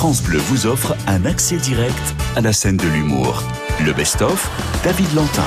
France 0.00 0.22
Bleu 0.22 0.38
vous 0.38 0.64
offre 0.64 0.96
un 1.06 1.26
accès 1.26 1.58
direct 1.58 2.14
à 2.34 2.40
la 2.40 2.54
scène 2.54 2.78
de 2.78 2.88
l'humour. 2.88 3.42
Le 3.84 3.92
best-of, 3.92 4.50
David 4.82 5.12
Lantin. 5.12 5.44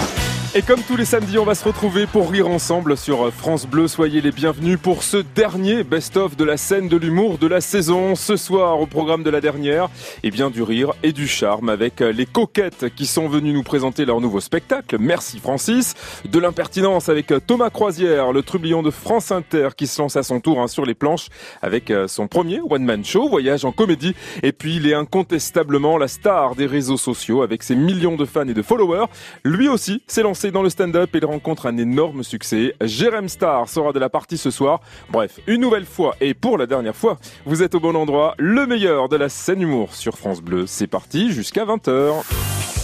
Et 0.56 0.62
comme 0.62 0.84
tous 0.84 0.96
les 0.96 1.06
samedis, 1.06 1.40
on 1.40 1.46
va 1.46 1.56
se 1.56 1.66
retrouver 1.66 2.06
pour 2.06 2.30
rire 2.30 2.48
ensemble 2.48 2.96
sur 2.96 3.34
France 3.34 3.66
Bleu. 3.66 3.88
Soyez 3.88 4.22
les 4.22 4.32
bienvenus 4.32 4.78
pour 4.80 5.02
ce 5.02 5.18
dernier 5.18 5.84
best-of 5.84 6.38
de 6.38 6.44
la 6.44 6.58
scène 6.58 6.88
de 6.88 6.96
l'humour 6.96 7.40
de 7.40 7.48
la 7.48 7.60
saison. 7.60 8.14
Ce 8.14 8.36
soir, 8.36 8.80
au 8.80 8.86
programme 8.86 9.24
de 9.24 9.32
la 9.32 9.42
dernière, 9.42 9.90
et 10.22 10.30
bien 10.30 10.52
du 10.52 10.62
rire 10.62 10.94
et 11.02 11.12
du 11.12 11.28
charme 11.28 11.70
avec 11.70 12.02
les 12.02 12.28
coquettes 12.28 12.94
qui 12.96 13.08
sont 13.08 13.28
venues 13.28 13.52
nous 13.52 13.64
présenter 13.64 14.06
leur 14.06 14.22
nouveau 14.22 14.40
spectacle. 14.42 14.98
Merci 15.00 15.40
Francis. 15.40 15.96
De 16.30 16.38
l'impertinence 16.38 17.10
avec 17.10 17.34
Thomas 17.48 17.72
Croisière, 17.72 18.32
le 18.32 18.44
trublion 18.44 18.84
de 18.84 18.92
France 18.92 19.32
Inter 19.32 19.70
qui 19.76 19.88
se 19.88 20.00
lance 20.00 20.18
à 20.18 20.22
son 20.22 20.40
tour 20.40 20.62
hein, 20.62 20.68
sur 20.68 20.86
les 20.86 20.94
planches 20.94 21.30
avec 21.64 21.90
euh, 21.90 22.08
son 22.08 22.28
premier 22.28 22.60
one-man 22.70 23.04
show, 23.04 23.28
voyage 23.28 23.66
en 23.66 23.72
comédie. 23.72 24.14
Et 24.44 24.52
puis 24.52 24.76
il 24.76 24.88
est 24.88 24.94
incontestablement 24.94 25.98
la 25.98 26.08
star 26.08 26.54
des 26.54 26.68
réseaux 26.68 26.98
sociaux 26.98 27.42
avec 27.42 27.64
ses 27.64 27.76
millions 27.76 28.18
de 28.18 28.26
fans 28.26 28.48
et 28.48 28.54
de 28.54 28.62
followers. 28.62 29.08
Lui 29.44 29.68
aussi 29.68 30.04
s'est 30.06 30.22
lancé 30.22 30.43
dans 30.52 30.62
le 30.62 30.70
stand-up 30.70 31.10
il 31.14 31.26
rencontre 31.26 31.68
un 31.68 31.78
énorme 31.78 32.24
succès. 32.24 32.76
Jérém 32.82 33.28
Star 33.28 33.70
sera 33.70 33.94
de 33.94 34.00
la 34.00 34.10
partie 34.10 34.38
ce 34.38 34.52
soir. 34.52 34.82
Bref, 35.10 35.40
une 35.48 35.62
nouvelle 35.62 35.86
fois 35.86 36.16
et 36.22 36.34
pour 36.34 36.58
la 36.58 36.66
dernière 36.66 36.96
fois, 36.96 37.18
vous 37.46 37.64
êtes 37.64 37.76
au 37.76 37.80
bon 37.80 37.96
endroit. 37.96 38.36
Le 38.38 38.66
meilleur 38.68 39.10
de 39.10 39.16
la 39.16 39.30
scène 39.30 39.62
humour 39.62 39.94
sur 39.94 40.18
France 40.18 40.42
Bleu. 40.42 40.66
C'est 40.68 40.88
parti 40.88 41.32
jusqu'à 41.32 41.66
20h. 41.66 42.83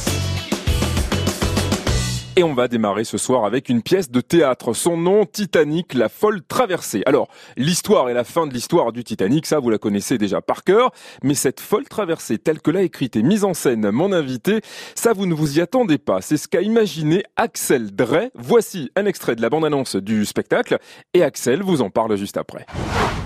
Et 2.36 2.44
on 2.44 2.54
va 2.54 2.70
démarrer 2.70 3.04
ce 3.04 3.18
soir 3.18 3.44
avec 3.44 3.68
une 3.68 3.82
pièce 3.82 4.10
de 4.12 4.22
théâtre. 4.22 4.74
Son 4.74 4.96
nom, 4.96 5.26
Titanic, 5.26 5.94
la 5.94 6.08
folle 6.08 6.42
traversée. 6.48 7.02
Alors, 7.06 7.28
l'histoire 7.58 8.10
et 8.10 8.14
la 8.14 8.24
fin 8.24 8.48
de 8.48 8.54
l'histoire 8.54 8.94
du 8.94 9.04
Titanic, 9.04 9.46
ça 9.46 9.60
vous 9.60 9.70
la 9.70 9.78
connaissez 9.78 10.18
déjà 10.18 10.40
par 10.40 10.64
cœur. 10.64 10.92
Mais 11.22 11.34
cette 11.34 11.60
folle 11.60 11.86
traversée, 11.90 12.38
telle 12.38 12.62
que 12.62 12.72
l'a 12.72 12.84
écrite 12.84 13.18
et 13.18 13.24
mise 13.24 13.44
en 13.44 13.54
scène 13.54 13.92
mon 13.92 14.14
invité, 14.14 14.62
ça 14.96 15.12
vous 15.12 15.26
ne 15.26 15.34
vous 15.34 15.58
y 15.58 15.62
attendez 15.62 15.98
pas. 15.98 16.22
C'est 16.22 16.38
ce 16.38 16.48
qu'a 16.48 16.62
imaginé 16.62 17.24
Axel 17.36 17.94
Drey. 17.94 18.32
Voici 18.36 18.90
un 18.96 19.06
extrait 19.06 19.36
de 19.36 19.42
la 19.42 19.50
bande-annonce 19.50 19.98
du 19.98 20.24
spectacle. 20.26 20.78
Et 21.14 21.24
Axel 21.24 21.62
vous 21.62 21.82
en 21.82 21.90
parle 21.90 22.16
juste 22.16 22.38
après. 22.38 22.66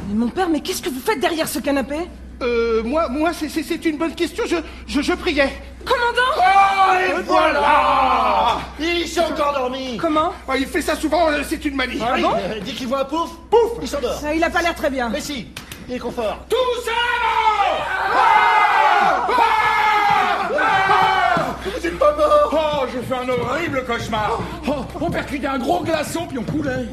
Mais 0.10 0.16
mon 0.16 0.30
père, 0.30 0.50
mais 0.50 0.62
qu'est-ce 0.62 0.82
que 0.82 0.90
vous 0.90 1.00
faites 1.00 1.20
derrière 1.20 1.48
ce 1.48 1.60
canapé? 1.60 1.98
Euh, 2.42 2.82
moi, 2.84 3.10
moi, 3.10 3.32
c'est- 3.32 3.86
une 3.86 3.98
bonne 3.98 4.16
question. 4.16 4.44
Je, 4.48 4.56
je, 4.88 5.02
je 5.02 5.14
priais. 5.14 5.50
Commandant 5.86 6.34
Oh, 6.38 6.94
et 7.20 7.22
voilà 7.24 8.58
Il 8.80 9.08
s'est 9.08 9.20
encore 9.22 9.54
dormi 9.54 9.98
Comment 9.98 10.34
Ah, 10.48 10.58
Il 10.58 10.66
fait 10.68 10.82
ça 10.82 10.96
souvent, 10.96 11.30
euh, 11.30 11.42
c'est 11.48 11.64
une 11.66 11.76
manie. 11.76 12.00
Ah 12.02 12.16
bon 12.20 12.32
Euh, 12.36 12.60
Dès 12.64 12.72
qu'il 12.72 12.88
voit 12.88 13.02
un 13.02 13.06
pouf, 13.06 13.32
Pouf 13.50 13.72
il 13.82 13.88
s'endort. 13.88 14.20
Ah, 14.26 14.34
Il 14.34 14.44
a 14.44 14.50
pas 14.50 14.62
l'air 14.62 14.76
très 14.76 14.90
bien. 14.90 15.10
Mais 15.10 15.22
si, 15.22 15.48
il 15.88 15.96
est 15.96 16.00
confort. 16.00 16.38
Tout 16.50 16.56
Vous 21.66 21.88
êtes 21.88 21.98
pas 22.00 22.16
mort 22.16 22.50
Oh, 22.84 22.86
j'ai 22.94 23.02
fait 23.02 23.16
un 23.16 23.30
horrible 23.30 23.84
cauchemar. 23.86 24.40
Oh, 24.68 24.72
on 25.00 25.10
percutait 25.10 25.48
un 25.48 25.60
gros 25.60 25.82
glaçon 25.84 26.28
puis 26.28 26.38
on 26.38 26.44
coulait. 26.44 26.86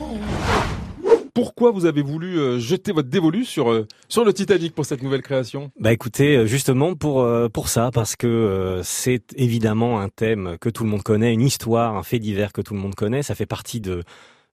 Pourquoi 1.41 1.71
vous 1.71 1.87
avez 1.87 2.03
voulu 2.03 2.39
euh, 2.39 2.59
jeter 2.59 2.93
votre 2.93 3.09
dévolu 3.09 3.47
sur, 3.47 3.73
euh, 3.73 3.89
sur 4.11 4.27
le 4.27 4.35
Titanic 4.35 4.75
pour 4.75 4.85
cette 4.85 5.03
nouvelle 5.03 5.23
création? 5.23 5.73
Bah 5.81 5.91
écoutez, 5.91 6.37
euh, 6.37 6.45
justement 6.45 6.95
pour 6.95 7.27
pour 7.51 7.69
ça, 7.71 7.91
parce 7.95 8.15
que 8.15 8.83
c'est 8.85 9.33
évidemment 9.37 10.01
un 10.01 10.11
thème 10.11 10.59
que 10.61 10.69
tout 10.69 10.85
le 10.85 10.91
monde 10.91 11.03
connaît, 11.03 11.33
une 11.33 11.41
histoire, 11.41 11.97
un 11.97 12.03
fait 12.03 12.19
divers 12.19 12.53
que 12.53 12.61
tout 12.61 12.75
le 12.75 12.81
monde 12.81 12.95
connaît. 12.95 13.23
Ça 13.23 13.35
fait 13.35 13.47
partie 13.47 13.81
de 13.81 14.03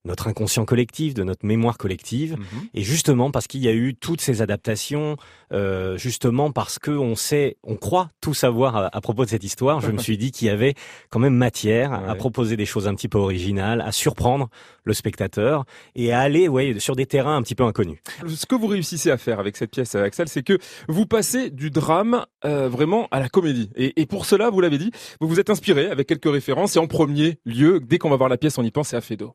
notre 0.04 0.28
inconscient 0.28 0.64
collectif, 0.64 1.14
de 1.14 1.24
notre 1.24 1.46
mémoire 1.46 1.76
collective. 1.76 2.36
Et 2.74 2.82
justement 2.82 3.30
parce 3.30 3.46
qu'il 3.46 3.60
y 3.60 3.68
a 3.68 3.72
eu 3.72 3.94
toutes 3.94 4.20
ces 4.20 4.42
adaptations, 4.42 5.16
euh, 5.52 5.96
justement 5.96 6.50
parce 6.50 6.78
que 6.78 6.90
on 6.90 7.14
sait, 7.14 7.56
on 7.62 7.76
croit 7.76 8.08
tout 8.20 8.34
savoir 8.34 8.76
à, 8.76 8.96
à 8.96 9.00
propos 9.00 9.24
de 9.24 9.30
cette 9.30 9.44
histoire, 9.44 9.80
je 9.80 9.90
me 9.90 9.98
suis 10.08 10.16
dit 10.16 10.30
qu'il 10.30 10.46
y 10.46 10.50
avait 10.50 10.74
quand 11.10 11.18
même 11.18 11.34
matière 11.34 11.92
à 11.92 12.14
proposer 12.14 12.56
des 12.56 12.66
choses 12.66 12.88
un 12.88 12.94
petit 12.94 13.08
peu 13.08 13.18
originales, 13.18 13.80
à 13.80 13.92
surprendre 13.92 14.48
le 14.88 14.94
spectateur 14.94 15.64
et 15.94 16.12
à 16.12 16.20
aller 16.20 16.48
ouais, 16.48 16.80
sur 16.80 16.96
des 16.96 17.06
terrains 17.06 17.36
un 17.36 17.42
petit 17.42 17.54
peu 17.54 17.62
inconnus. 17.64 17.98
Ce 18.26 18.46
que 18.46 18.54
vous 18.56 18.66
réussissez 18.66 19.10
à 19.10 19.16
faire 19.18 19.38
avec 19.38 19.56
cette 19.56 19.70
pièce, 19.70 19.94
euh, 19.94 20.02
Axel, 20.02 20.28
c'est 20.28 20.42
que 20.42 20.58
vous 20.88 21.06
passez 21.06 21.50
du 21.50 21.70
drame 21.70 22.24
euh, 22.44 22.68
vraiment 22.68 23.06
à 23.10 23.20
la 23.20 23.28
comédie. 23.28 23.70
Et, 23.76 24.00
et 24.00 24.06
pour 24.06 24.26
cela, 24.26 24.50
vous 24.50 24.60
l'avez 24.60 24.78
dit, 24.78 24.90
vous 25.20 25.28
vous 25.28 25.38
êtes 25.38 25.50
inspiré 25.50 25.86
avec 25.86 26.08
quelques 26.08 26.30
références. 26.32 26.74
Et 26.76 26.78
en 26.80 26.86
premier 26.88 27.38
lieu, 27.44 27.78
dès 27.80 27.98
qu'on 27.98 28.10
va 28.10 28.16
voir 28.16 28.28
la 28.28 28.36
pièce, 28.38 28.58
on 28.58 28.62
y 28.64 28.70
pense, 28.70 28.88
c'est 28.88 28.96
à 28.96 29.00
Fedo. 29.00 29.34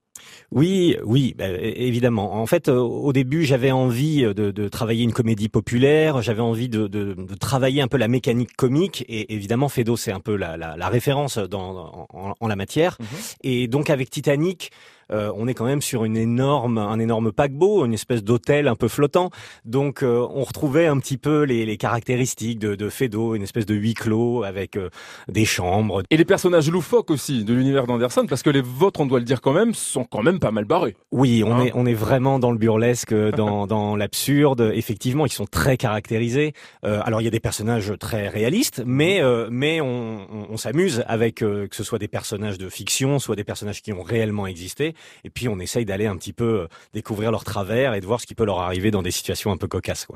Oui, 0.52 0.98
oui, 1.04 1.36
bah, 1.38 1.46
évidemment. 1.50 2.34
En 2.36 2.46
fait, 2.46 2.70
euh, 2.70 2.78
au 2.78 3.14
début, 3.14 3.44
j'avais 3.46 3.72
envie 3.72 4.24
de, 4.24 4.52
de 4.52 4.68
travailler 4.68 5.04
une 5.04 5.14
comédie 5.14 5.50
populaire, 5.50 6.22
j'avais 6.22 6.42
envie 6.42 6.70
de, 6.70 6.88
de- 6.88 7.14
de 7.14 7.36
travailler 7.36 7.82
un 7.82 7.88
peu 7.88 7.98
la 7.98 8.08
mécanique 8.08 8.56
comique, 8.56 9.06
et 9.08 9.34
évidemment, 9.34 9.70
Fedo, 9.70 9.96
c'est 9.98 10.12
un 10.12 10.20
peu 10.20 10.36
la, 10.36 10.58
la- 10.58 10.76
la 10.78 10.90
référence 10.90 11.38
dans, 11.38 12.08
en, 12.14 12.34
en 12.40 12.48
la 12.48 12.56
matière. 12.56 12.98
Mhm. 13.00 13.08
Et 13.44 13.68
donc, 13.68 13.90
avec 13.90 14.10
Titanic, 14.10 14.72
euh, 15.12 15.32
on 15.36 15.48
est 15.48 15.54
quand 15.54 15.66
même 15.66 15.82
sur 15.82 16.06
une 16.06 16.18
énorme, 16.18 16.78
un 16.78 17.00
énorme 17.00 17.32
paquebot, 17.32 17.86
une 17.86 17.94
espèce 17.94 18.24
d'hôtel 18.24 18.68
un 18.68 18.76
peu 18.76 18.88
flottant. 18.88 19.30
Donc, 19.66 20.04
euh, 20.04 20.26
on 20.34 20.44
retrouvait 20.44 20.88
un 20.88 20.98
petit 21.00 21.18
peu 21.18 21.44
les, 21.44 21.66
les 21.66 21.78
caractéristiques 21.78 22.60
de, 22.60 22.76
de 22.76 22.90
Fedo, 22.90 23.36
une 23.36 23.44
espèce 23.44 23.66
de 23.66 23.76
huis 23.76 23.94
clos 23.94 24.44
avec 24.44 24.78
euh, 24.78 24.90
des 25.28 25.46
chambres, 25.46 26.04
Et 26.10 26.18
les 26.18 26.26
personnages 26.26 26.70
loufoques 26.70 27.12
aussi 27.12 27.44
de 27.44 27.54
l'univers 27.54 27.88
d'Anderson, 27.88 28.26
parce 28.28 28.44
que 28.44 28.50
les 28.50 28.62
vôtres, 28.62 29.00
on 29.00 29.06
doit 29.06 29.20
le 29.20 29.26
dire 29.26 29.42
quand 29.42 29.54
même, 29.54 29.74
sont 29.74 30.04
quand 30.04 30.24
même 30.24 30.40
pas 30.40 30.52
mal 30.52 30.66
barrés. 30.66 30.96
Oui, 31.12 31.44
on 31.46 31.54
Hein 31.54 31.66
est 31.66 31.72
on 31.76 31.86
est 31.86 31.94
vraiment 31.94 32.40
dans 32.40 32.52
le 32.52 32.58
burlesque, 32.58 33.14
dans 33.14 33.68
dans 33.74 33.96
l'absurde. 33.96 34.72
Effectivement, 34.74 35.26
ils 35.26 35.32
sont 35.32 35.46
très 35.46 35.78
caractérisés. 35.78 36.54
Euh, 36.86 37.02
alors 37.04 37.22
il 37.22 37.26
y 37.26 37.28
a 37.28 37.32
des 37.32 37.40
personnages 37.40 37.94
très 38.00 38.28
réalistes, 38.28 38.84
mais 38.86 39.22
euh, 39.22 39.48
mais 39.52 39.82
on, 39.82 40.28
on, 40.32 40.48
on 40.50 40.58
s'amuse 40.58 41.04
avec 41.08 41.42
euh, 41.42 41.68
que 41.68 41.76
ce 41.76 41.84
soit 41.84 42.00
des 42.00 42.08
personnages 42.08 42.58
de 42.58 42.70
fiction, 42.70 43.20
soit 43.20 43.36
des 43.36 43.44
personnages 43.44 43.82
qui 43.82 43.94
ont 43.94 44.02
réellement 44.04 44.48
existé. 44.48 44.93
Et 45.24 45.30
puis 45.30 45.48
on 45.48 45.60
essaye 45.60 45.86
d'aller 45.86 46.06
un 46.06 46.16
petit 46.16 46.34
peu 46.34 46.62
euh, 46.62 46.68
découvrir 46.94 47.32
leurs 47.32 47.44
travers 47.44 47.94
et 47.94 48.02
de 48.02 48.06
voir 48.06 48.20
ce 48.22 48.26
qui 48.26 48.36
peut 48.36 48.46
leur 48.46 48.60
arriver 48.60 48.92
dans 48.92 49.02
des 49.02 49.12
situations 49.12 49.52
un 49.52 49.58
peu 49.58 49.68
cocasses. 49.68 50.08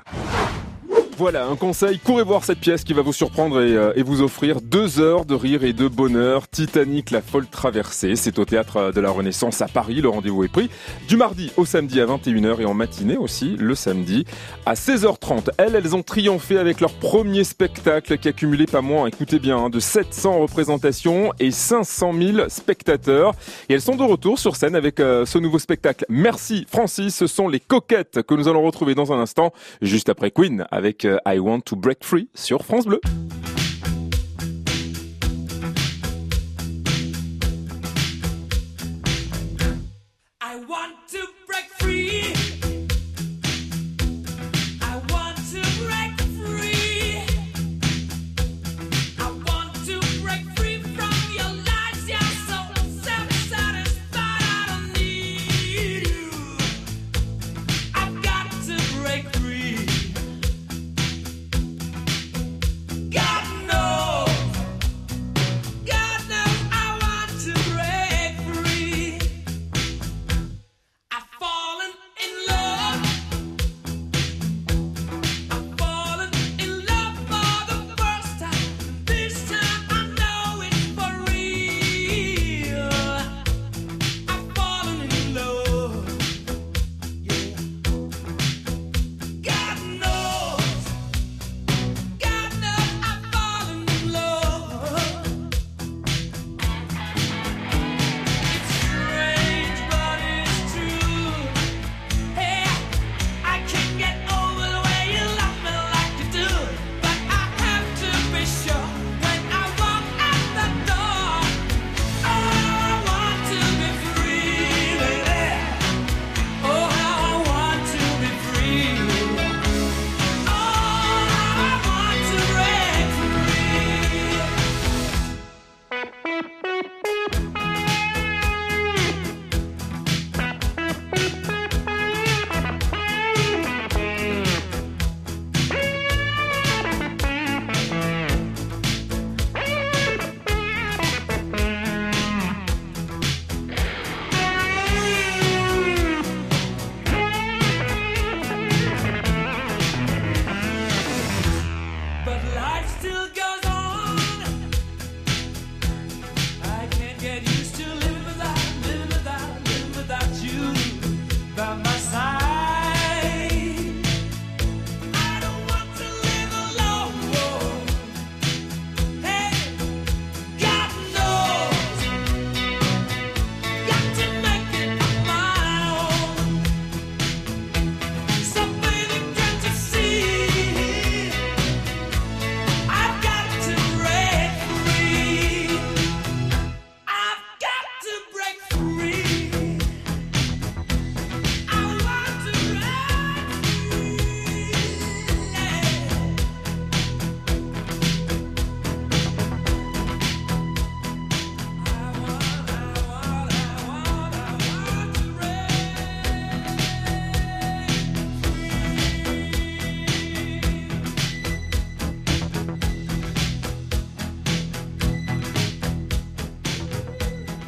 Voilà, 1.18 1.48
un 1.48 1.56
conseil, 1.56 1.98
courez 1.98 2.22
voir 2.22 2.44
cette 2.44 2.60
pièce 2.60 2.84
qui 2.84 2.94
va 2.94 3.02
vous 3.02 3.12
surprendre 3.12 3.60
et, 3.60 3.76
euh, 3.76 3.92
et 3.96 4.04
vous 4.04 4.22
offrir 4.22 4.62
deux 4.62 5.00
heures 5.00 5.26
de 5.26 5.34
rire 5.34 5.64
et 5.64 5.74
de 5.74 5.88
bonheur. 5.88 6.48
Titanic, 6.48 7.10
la 7.10 7.24
folle 7.24 7.48
traversée. 7.48 8.16
C'est 8.16 8.38
au 8.38 8.46
théâtre 8.46 8.92
de 8.94 9.02
la 9.02 9.10
Renaissance 9.10 9.64
à 9.64 9.68
Paris. 9.68 10.00
Le 10.00 10.10
rendez-vous 10.10 10.44
est 10.44 10.48
pris 10.48 10.70
du 11.08 11.18
mardi 11.18 11.52
au 11.58 11.66
samedi 11.66 12.00
à 12.02 12.06
21h 12.06 12.62
et 12.62 12.66
en 12.66 12.76
matinée 12.76 13.18
aussi 13.18 13.56
le 13.58 13.74
samedi 13.74 14.26
à 14.68 14.76
16h30. 14.76 15.50
Elles, 15.58 15.74
elles 15.74 15.96
ont 15.96 16.04
triomphé 16.04 16.60
avec 16.60 16.82
leur 16.82 16.94
premier 16.94 17.44
spectacle 17.44 18.20
qui 18.20 18.28
a 18.28 18.32
cumulé 18.32 18.68
pas 18.68 18.82
moins, 18.82 19.08
écoutez 19.08 19.40
bien, 19.40 19.58
hein, 19.58 19.70
de 19.72 19.80
700 19.80 20.38
représentations 20.38 21.34
et 21.40 21.50
500 21.50 22.14
000 22.14 22.50
spectateurs. 22.50 23.34
Et 23.70 23.74
elles 23.74 23.82
sont 23.82 23.96
de 23.96 24.04
retour 24.04 24.38
sur 24.38 24.56
scène 24.56 24.76
avec 24.76 25.00
euh, 25.00 25.26
ce 25.26 25.40
nouveau 25.40 25.58
spectacle. 25.58 26.06
Merci 26.10 26.68
Francis, 26.70 27.16
ce 27.16 27.26
sont 27.26 27.48
les 27.48 27.60
coquettes 27.60 28.22
que 28.22 28.36
nous 28.36 28.48
allons 28.48 28.62
retrouver 28.62 28.94
dans 28.94 29.12
un 29.12 29.20
instant, 29.20 29.52
juste 29.82 30.10
après 30.10 30.30
Queen 30.30 30.68
avec 30.70 31.07
I 31.26 31.40
Want 31.40 31.62
to 31.66 31.76
Break 31.76 32.04
Free 32.04 32.30
sur 32.34 32.64
France 32.64 32.86
Bleu. 32.86 33.00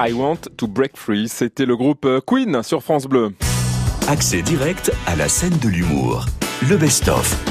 I 0.01 0.13
Want 0.13 0.47
to 0.55 0.67
Break 0.67 0.95
Free. 0.95 1.27
C'était 1.27 1.65
le 1.65 1.75
groupe 1.75 2.05
euh, 2.05 2.21
Queen 2.25 2.63
sur 2.63 2.81
France 2.81 3.05
Bleu. 3.05 3.33
Accès 4.07 4.41
direct 4.41 4.93
à 5.05 5.17
la 5.17 5.27
scène 5.27 5.57
de 5.57 5.67
l'humour. 5.67 6.25
Le 6.69 6.77
best-of. 6.77 7.48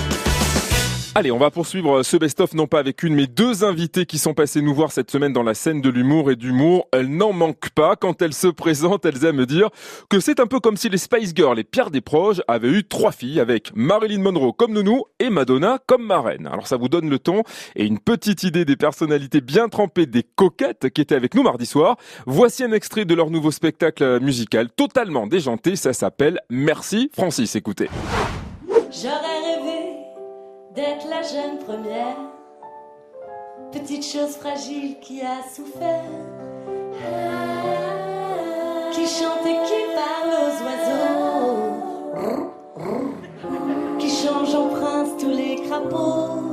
Allez, 1.19 1.32
on 1.32 1.38
va 1.38 1.50
poursuivre 1.50 2.05
ce 2.05 2.17
best-of 2.17 2.55
non 2.55 2.69
pas 2.69 2.79
avec 2.79 3.03
une 3.03 3.17
mais 3.17 3.26
deux 3.26 3.65
invités 3.65 4.06
qui 4.06 4.19
sont 4.19 4.35
passés 4.35 4.62
nous 4.62 4.73
voir 4.73 4.93
cette 4.93 5.11
semaine 5.11 5.32
dans 5.32 5.43
la 5.43 5.55
scène 5.55 5.81
de 5.81 5.91
l'humour 5.91 6.31
et 6.31 6.37
d'humour. 6.37 6.87
Elles 6.93 7.11
n'en 7.11 7.32
manquent 7.32 7.70
pas. 7.70 7.97
Quand 7.97 8.23
elles 8.23 8.35
se 8.35 8.47
présentent, 8.47 9.05
elles 9.05 9.25
aiment 9.25 9.44
dire 9.44 9.70
que 10.09 10.20
c'est 10.20 10.38
un 10.38 10.47
peu 10.47 10.61
comme 10.61 10.76
si 10.76 10.88
les 10.88 10.97
Spice 10.97 11.32
Girls 11.35 11.59
et 11.59 11.65
Pierre 11.65 11.91
Desproges 11.91 12.41
avaient 12.47 12.70
eu 12.70 12.85
trois 12.85 13.11
filles 13.11 13.41
avec 13.41 13.73
Marilyn 13.75 14.20
Monroe 14.20 14.53
comme 14.53 14.73
nounou 14.73 15.06
et 15.19 15.29
Madonna 15.29 15.81
comme 15.88 16.06
marraine. 16.06 16.47
Alors 16.47 16.69
ça 16.69 16.76
vous 16.76 16.88
donne 16.88 17.11
le 17.11 17.19
ton 17.19 17.43
et 17.75 17.85
une 17.85 17.99
petite 17.99 18.44
idée 18.44 18.65
des 18.65 18.76
personnalités 18.76 19.41
bien 19.41 19.69
trempées 19.69 20.06
des 20.06 20.23
coquettes 20.23 20.88
qui 20.91 21.00
étaient 21.00 21.17
avec 21.17 21.35
nous 21.35 21.43
mardi 21.43 21.67
soir. 21.67 21.97
Voici 22.26 22.62
un 22.62 22.70
extrait 22.70 23.06
de 23.06 23.15
leur 23.17 23.31
nouveau 23.31 23.50
spectacle 23.50 24.20
musical 24.20 24.70
totalement 24.70 25.26
déjanté. 25.26 25.75
Ça 25.75 25.93
s'appelle 25.93 26.38
Merci 26.49 27.11
Francis. 27.12 27.56
Écoutez. 27.56 27.88
D'être 30.79 31.09
la 31.11 31.23
jeune 31.23 31.59
première, 31.67 32.17
petite 33.73 34.05
chose 34.05 34.37
fragile 34.37 35.01
qui 35.01 35.21
a 35.23 35.43
souffert, 35.53 36.05
qui 38.93 39.05
chante 39.05 39.45
et 39.45 39.59
qui 39.67 39.81
parle 39.99 40.33
aux 40.45 40.55
oiseaux, 40.69 41.57
qui 43.99 44.09
change 44.09 44.55
en 44.55 44.69
prince 44.69 45.09
tous 45.19 45.31
les 45.31 45.57
crapauds. 45.69 46.45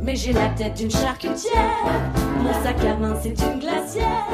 Mais 0.00 0.14
j'ai 0.14 0.32
la 0.32 0.48
tête 0.50 0.74
d'une 0.74 0.92
charcutière, 0.92 1.84
mon 2.40 2.52
sac 2.62 2.76
à 2.84 2.94
main 2.94 3.16
c'est 3.20 3.36
une 3.44 3.58
glacière, 3.58 4.24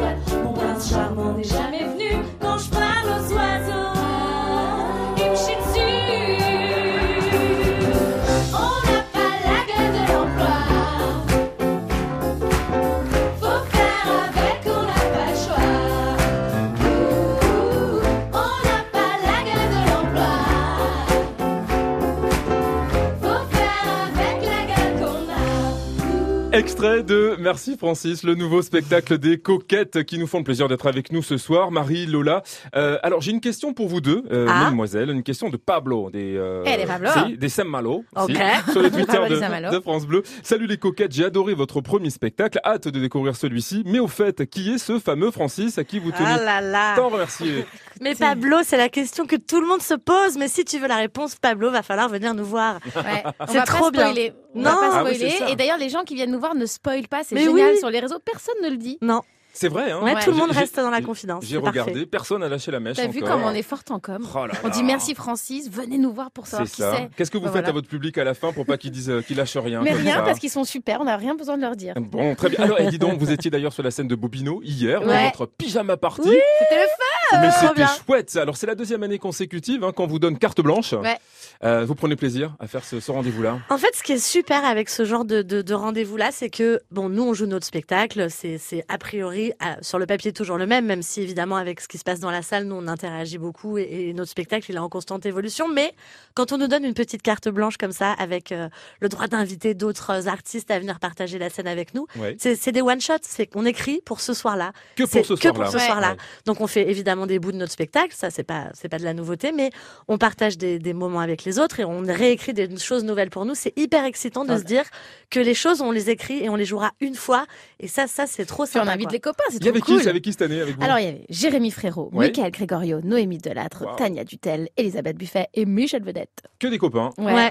a. 26.64 26.73
Extrait 26.84 27.02
de 27.02 27.36
Merci 27.40 27.78
Francis, 27.78 28.24
le 28.24 28.34
nouveau 28.34 28.60
spectacle 28.60 29.16
des 29.16 29.38
coquettes 29.38 30.04
qui 30.04 30.18
nous 30.18 30.26
font 30.26 30.36
le 30.38 30.44
plaisir 30.44 30.68
d'être 30.68 30.86
avec 30.86 31.12
nous 31.12 31.22
ce 31.22 31.38
soir. 31.38 31.70
Marie, 31.70 32.04
Lola. 32.04 32.42
Euh, 32.76 32.98
alors 33.02 33.22
j'ai 33.22 33.30
une 33.30 33.40
question 33.40 33.72
pour 33.72 33.88
vous 33.88 34.02
deux, 34.02 34.22
euh, 34.30 34.46
Ah. 34.50 34.64
mademoiselle, 34.64 35.08
une 35.08 35.22
question 35.22 35.48
de 35.48 35.56
Pablo, 35.56 36.10
des 36.10 36.36
euh, 36.36 36.62
Eh, 36.66 36.76
des 36.76 36.84
Pablo. 36.84 37.08
si, 37.26 37.38
des 37.38 37.48
Saint-Malo, 37.48 38.04
Ok. 38.14 38.32
si, 38.66 38.72
sur 38.72 38.82
les 38.82 38.90
Twitter 38.90 39.16
de, 39.70 39.80
France 39.80 40.06
Bleu. 40.06 40.22
Salut 40.42 40.66
les 40.66 40.76
coquettes, 40.76 41.12
j'ai 41.12 41.24
adoré 41.24 41.54
votre 41.54 41.80
premier 41.80 42.10
spectacle, 42.10 42.60
hâte 42.66 42.88
de 42.88 43.00
découvrir 43.00 43.34
celui-ci. 43.34 43.82
Mais 43.86 43.98
au 43.98 44.06
fait, 44.08 44.44
qui 44.44 44.74
est 44.74 44.78
ce 44.78 44.98
fameux 44.98 45.30
Francis 45.30 45.78
à 45.78 45.84
qui 45.84 45.98
vous 45.98 46.10
tenez 46.12 46.26
Ah 46.28 46.36
là 46.36 46.60
là. 46.60 46.96
tant 46.96 47.08
remercier 47.08 47.64
Mais 48.02 48.14
Pablo, 48.14 48.58
c'est 48.62 48.76
la 48.76 48.90
question 48.90 49.24
que 49.24 49.36
tout 49.36 49.60
le 49.60 49.66
monde 49.66 49.80
se 49.80 49.94
pose. 49.94 50.36
Mais 50.36 50.48
si 50.48 50.64
tu 50.66 50.78
veux 50.78 50.88
la 50.88 50.96
réponse, 50.96 51.36
Pablo, 51.36 51.70
va 51.70 51.82
falloir 51.82 52.10
venir 52.10 52.34
nous 52.34 52.44
voir. 52.44 52.78
Ouais, 52.94 53.22
C'est 53.48 53.62
trop 53.64 53.90
bien. 53.90 54.02
spoiler. 54.10 54.32
On 54.56 54.58
Non. 54.62 54.70
va 54.70 54.76
pas 54.76 54.90
Ah 54.94 55.04
oui, 55.04 55.14
spoiler. 55.14 55.30
ça. 55.38 55.48
et 55.50 55.56
d'ailleurs, 55.56 55.78
les 55.78 55.88
gens 55.88 56.02
qui 56.02 56.14
viennent 56.16 56.30
nous 56.32 56.38
voir 56.40 56.54
ne 56.56 56.66
spoilent 56.74 57.08
pas. 57.08 57.24
C'est 57.24 57.36
génial. 57.36 57.72
oui. 57.72 57.78
Sur 57.78 57.90
les 57.90 58.00
réseaux, 58.00 58.18
personne 58.18 58.54
ne 58.62 58.70
le 58.70 58.76
dit. 58.76 58.98
Non. 59.00 59.22
C'est 59.56 59.68
vrai, 59.68 59.92
hein 59.92 60.00
Ouais, 60.02 60.14
tout 60.22 60.30
le 60.32 60.36
monde 60.36 60.50
reste 60.50 60.76
dans 60.76 60.90
la 60.90 61.00
confidence. 61.00 61.44
J'ai 61.46 61.60
parfait. 61.60 61.80
regardé, 61.80 62.06
personne 62.06 62.40
n'a 62.40 62.48
lâché 62.48 62.70
la 62.72 62.80
mèche 62.80 62.96
T'as 62.96 63.06
vu 63.06 63.22
encore. 63.22 63.36
comme 63.38 63.44
on 63.44 63.54
est 63.54 63.62
forte 63.62 63.90
en 63.92 64.00
com 64.00 64.26
Oh 64.34 64.46
là 64.46 64.54
On 64.64 64.68
dit 64.68 64.82
merci 64.82 65.14
Francis, 65.14 65.70
venez 65.70 65.96
nous 65.96 66.12
voir 66.12 66.30
pour 66.32 66.46
savoir 66.48 66.68
qui 66.68 66.76
ça. 66.82 66.94
c'est. 66.96 67.08
Qu'est-ce 67.16 67.30
que 67.30 67.38
vous 67.38 67.44
Bah, 67.44 67.50
faites 67.52 67.60
voilà. 67.62 67.68
à 67.68 67.72
votre 67.72 67.88
public 67.88 68.18
à 68.18 68.24
la 68.24 68.34
fin 68.34 68.52
pour 68.52 68.66
pas 68.66 68.76
qu'ils 68.76 68.90
disent 68.90 69.10
euh, 69.10 69.22
qu'ils 69.22 69.36
lâchent 69.36 69.56
rien 69.56 69.80
Mais 69.82 69.92
rien, 69.92 70.16
ça 70.16 70.22
parce 70.22 70.38
qu'ils 70.40 70.50
sont 70.50 70.64
super, 70.64 71.00
on 71.00 71.04
n'a 71.04 71.16
rien 71.16 71.34
besoin 71.36 71.56
de 71.56 71.62
leur 71.62 71.76
dire. 71.76 71.94
Bon, 72.00 72.34
très 72.34 72.48
bien. 72.50 72.58
Alors, 72.60 72.80
et 72.80 72.88
dis 72.88 72.98
donc, 72.98 73.18
vous 73.18 73.30
étiez 73.30 73.50
d'ailleurs 73.50 73.72
sur 73.72 73.82
la 73.84 73.90
scène 73.92 74.08
de 74.08 74.14
Bobino 74.16 74.60
hier, 74.64 75.00
dans 75.00 75.06
Ouais. 75.08 75.26
votre 75.26 75.46
pyjama 75.46 75.96
party. 75.96 76.22
C'était 76.58 76.80
le 76.80 76.86
fun 76.88 77.40
Mais 77.40 77.50
c'était 77.52 77.86
chouette. 78.04 78.30
ça. 78.30 78.42
Alors, 78.42 78.56
c'est 78.56 78.66
la 78.66 78.74
deuxième 78.74 79.02
année 79.04 79.18
consécutive 79.18 79.84
hein, 79.84 79.92
qu'on 79.92 80.06
vous 80.06 80.18
donne 80.18 80.36
carte 80.38 80.60
blanche. 80.60 80.92
Ouais. 80.94 81.16
Euh, 81.62 81.84
vous 81.86 81.94
prenez 81.94 82.16
plaisir 82.16 82.54
à 82.58 82.66
faire 82.66 82.84
ce, 82.84 82.98
ce 83.00 83.10
rendez-vous-là. 83.12 83.58
En 83.70 83.78
fait, 83.78 83.94
ce 83.94 84.02
qui 84.02 84.12
est 84.12 84.18
super 84.18 84.64
avec 84.64 84.88
ce 84.90 85.04
genre 85.04 85.24
de, 85.24 85.42
de, 85.42 85.62
de 85.62 85.74
rendez-vous-là, 85.74 86.30
c'est 86.32 86.50
que, 86.50 86.80
bon, 86.90 87.08
nous, 87.08 87.22
on 87.22 87.34
joue 87.34 87.46
notre 87.46 87.66
spectacle. 87.66 88.26
C'est 88.30 88.84
a 88.88 88.98
priori, 88.98 89.43
à- 89.60 89.82
sur 89.82 89.98
le 89.98 90.06
papier, 90.06 90.32
toujours 90.32 90.56
le 90.58 90.66
même, 90.66 90.86
même 90.86 91.02
si, 91.02 91.20
évidemment, 91.22 91.56
avec 91.56 91.80
ce 91.80 91.88
qui 91.88 91.98
se 91.98 92.04
passe 92.04 92.20
dans 92.20 92.30
la 92.30 92.42
salle, 92.42 92.64
nous, 92.64 92.74
on 92.76 92.86
interagit 92.88 93.38
beaucoup 93.38 93.78
et, 93.78 94.08
et 94.08 94.12
notre 94.14 94.30
spectacle, 94.30 94.66
il 94.70 94.76
est 94.76 94.78
en 94.78 94.88
constante 94.88 95.26
évolution. 95.26 95.68
Mais 95.68 95.92
quand 96.34 96.52
on 96.52 96.58
nous 96.58 96.68
donne 96.68 96.84
une 96.84 96.94
petite 96.94 97.22
carte 97.22 97.48
blanche 97.48 97.76
comme 97.76 97.92
ça, 97.92 98.12
avec 98.12 98.52
euh, 98.52 98.68
le 99.00 99.08
droit 99.08 99.26
d'inviter 99.26 99.74
d'autres 99.74 100.28
artistes 100.28 100.70
à 100.70 100.78
venir 100.78 100.98
partager 101.00 101.38
la 101.38 101.50
scène 101.50 101.66
avec 101.68 101.94
nous, 101.94 102.06
Ouais. 102.16 102.36
c'est, 102.38 102.72
des 102.72 102.82
one-shots. 102.82 103.14
C'est 103.22 103.46
qu'on 103.46 103.64
écrit 103.66 104.00
pour 104.04 104.20
ce 104.20 104.32
soir-là. 104.34 104.72
Que 104.96 105.04
pour 105.04 105.24
ce 105.26 105.34
que 105.34 105.40
soir-là. 105.54 106.08
Ouais. 106.08 106.12
Ouais. 106.12 106.16
Donc 106.46 106.60
on 106.60 106.66
fait 106.66 106.88
évidemment 106.90 107.26
des 107.26 107.38
bouts 107.38 107.52
de 107.52 107.56
notre 107.56 107.72
spectacle, 107.72 108.14
ça 108.14 108.30
c'est 108.30 108.42
pas 108.44 108.68
c'est 108.74 108.88
pas 108.88 108.98
de 108.98 109.04
la 109.04 109.14
nouveauté, 109.14 109.52
mais 109.52 109.70
on 110.08 110.18
partage 110.18 110.58
des, 110.58 110.78
des 110.78 110.92
moments 110.92 111.20
avec 111.20 111.44
les 111.44 111.58
autres 111.58 111.80
et 111.80 111.84
on 111.84 112.02
réécrit 112.02 112.52
des 112.54 112.76
choses 112.78 113.04
nouvelles 113.04 113.30
pour 113.30 113.44
nous. 113.44 113.54
C'est 113.54 113.72
hyper 113.78 114.04
excitant 114.04 114.44
de 114.44 114.52
Ah. 114.52 114.58
se 114.58 114.64
dire 114.64 114.84
que 115.30 115.40
les 115.40 115.54
choses 115.54 115.80
on 115.80 115.90
les 115.90 116.10
écrit 116.10 116.44
et 116.44 116.48
on 116.48 116.56
les 116.56 116.64
jouera 116.64 116.92
une 117.00 117.14
fois 117.14 117.46
et 117.80 117.88
ça 117.88 118.06
ça 118.06 118.26
c'est 118.26 118.44
trop 118.44 118.64
Puis 118.64 118.76
on 118.76 118.80
sympa. 118.80 118.92
invite 118.92 119.06
quoi. 119.06 119.12
les 119.12 119.20
copains, 119.20 119.33
c'est 119.50 119.58
Il 119.58 119.66
y 119.66 119.68
avait 119.68 119.80
qui 119.80 120.08
avec 120.08 120.24
cette 120.26 120.42
année 120.42 120.60
avec 120.60 120.76
vous 120.76 120.82
Alors, 120.82 120.98
il 120.98 121.04
y 121.04 121.08
avait 121.08 121.26
Jérémy 121.28 121.70
Frérot, 121.70 122.10
Ouais. 122.12 122.26
Michael 122.26 122.50
Grégorio, 122.52 123.00
Noémie 123.02 123.38
Delattre, 123.38 123.84
Wow. 123.84 123.96
Tania 123.96 124.24
Dutel, 124.24 124.68
Elisabeth 124.76 125.16
Buffet 125.16 125.48
et 125.54 125.64
Michel 125.66 126.02
Vedette. 126.02 126.42
Que 126.58 126.66
des 126.68 126.78
copains. 126.78 127.10
Ouais. 127.18 127.50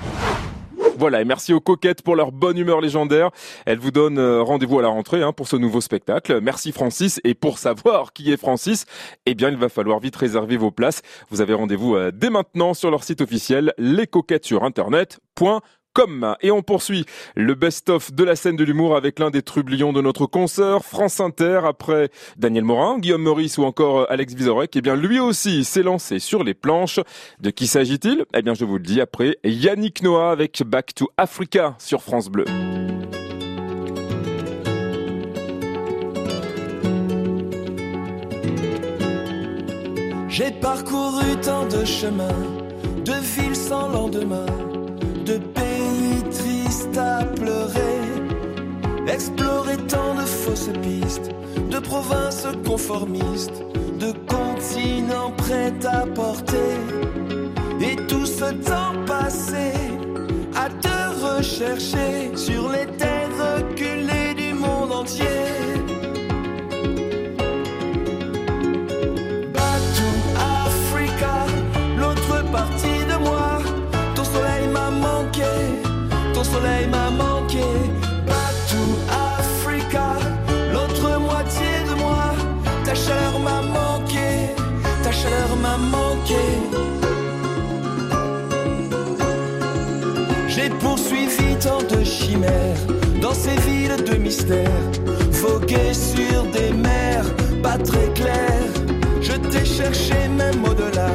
Voilà, 0.98 1.22
et 1.22 1.26
merci 1.26 1.54
aux 1.54 1.60
coquettes 1.60 2.04
pour 2.04 2.16
leur 2.16 2.32
bonne 2.32 2.58
humeur 2.58 2.80
légendaire. 2.80 3.32
Elles 3.66 3.80
vous 3.80 3.90
donnent 3.90 4.20
euh, 4.20 4.44
rendez-vous 4.44 4.78
à 4.78 4.84
la 4.84 4.90
rentrée 4.90 5.24
hein, 5.24 5.32
pour 5.34 5.48
ce 5.48 5.56
nouveau 5.56 5.82
spectacle. 5.82 6.40
Merci 6.42 6.72
Francis. 6.72 7.20
Et 7.24 7.34
pour 7.34 7.58
savoir 7.58 8.14
qui 8.14 8.32
est 8.32 8.38
Francis, 8.38 8.86
eh 9.26 9.34
bien, 9.34 9.50
il 9.50 9.58
va 9.58 9.70
falloir 9.70 10.00
vite 10.00 10.16
réserver 10.16 10.56
vos 10.56 10.70
places. 10.72 11.02
Vous 11.32 11.42
avez 11.42 11.54
rendez-vous 11.56 11.96
euh, 11.96 12.12
dès 12.14 12.30
maintenant 12.30 12.76
sur 12.76 12.92
leur 12.92 13.04
site 13.04 13.22
officiel, 13.22 13.74
lescoquettes 13.80 14.46
sur 14.46 14.64
internet.com. 15.94 16.36
Et 16.42 16.52
on 16.52 16.62
poursuit 16.62 17.06
le 17.36 17.56
best-of 17.56 18.14
de 18.14 18.24
la 18.24 18.36
scène 18.36 18.56
de 18.56 18.64
l'humour 18.64 18.96
avec 18.96 19.20
l'un 19.20 19.30
des 19.30 19.42
trublions 19.42 19.94
de 19.94 20.02
notre 20.02 20.26
consoeur, 20.26 20.86
France 20.86 21.20
Inter, 21.20 21.62
après 21.66 22.10
Daniel 22.38 22.64
Morin, 22.64 23.00
Guillaume 23.00 23.24
Meurice 23.24 23.58
ou 23.58 23.64
encore 23.64 24.02
euh, 24.02 24.12
Alex 24.12 24.34
Vizorek. 24.34 24.76
Eh 24.76 24.82
bien, 24.82 24.96
lui 24.96 25.20
aussi 25.20 25.64
s'est 25.64 25.84
lancé 25.84 26.20
sur 26.20 26.44
les 26.44 26.54
planches. 26.54 27.00
De 27.40 27.50
qui 27.50 27.68
s'agit-il? 27.68 28.26
Eh 28.34 28.42
bien, 28.42 28.54
je 28.54 28.66
vous 28.66 28.78
le 28.78 28.84
dis 28.84 29.02
après 29.02 29.38
Yannick 29.44 30.02
Noah 30.04 30.32
avec 30.32 30.64
Back 30.66 30.94
to 30.96 31.10
Africa 31.18 31.76
sur 31.80 32.02
France 32.02 32.30
Bleu. 32.30 32.46
J'ai 40.30 40.50
parcouru 40.50 41.40
tant 41.44 41.68
de 41.68 41.86
chemins, 41.86 42.28
de 43.06 43.14
villes 43.14 43.56
sans 43.56 43.88
lendemain, 43.90 44.48
de 45.28 45.38
pays 45.38 45.73
à 46.98 47.24
pleurer, 47.24 48.02
exploré 49.08 49.78
tant 49.88 50.16
de 50.16 50.22
fausses 50.22 50.70
pistes, 50.82 51.30
de 51.70 51.80
provinces 51.80 52.48
conformistes, 52.66 53.64
de 54.00 54.12
continents 54.28 55.32
prêts 55.38 55.74
à 55.86 56.06
porter, 56.06 56.78
et 57.82 57.96
tout 58.08 58.26
ce 58.26 58.52
temps 58.70 58.96
passé 59.06 59.72
à 60.56 60.70
te 60.70 61.38
rechercher 61.38 62.36
sur 62.36 62.70
les 62.70 62.86
terres 62.98 63.23
ces 93.34 93.56
villes 93.68 94.04
de 94.04 94.16
mystère, 94.16 94.82
vogué 95.32 95.94
sur 95.94 96.44
des 96.52 96.72
mers 96.74 97.26
pas 97.62 97.78
très 97.78 98.08
claires. 98.14 98.74
Je 99.22 99.34
t'ai 99.34 99.66
cherché 99.66 100.16
même 100.38 100.64
au-delà 100.66 101.10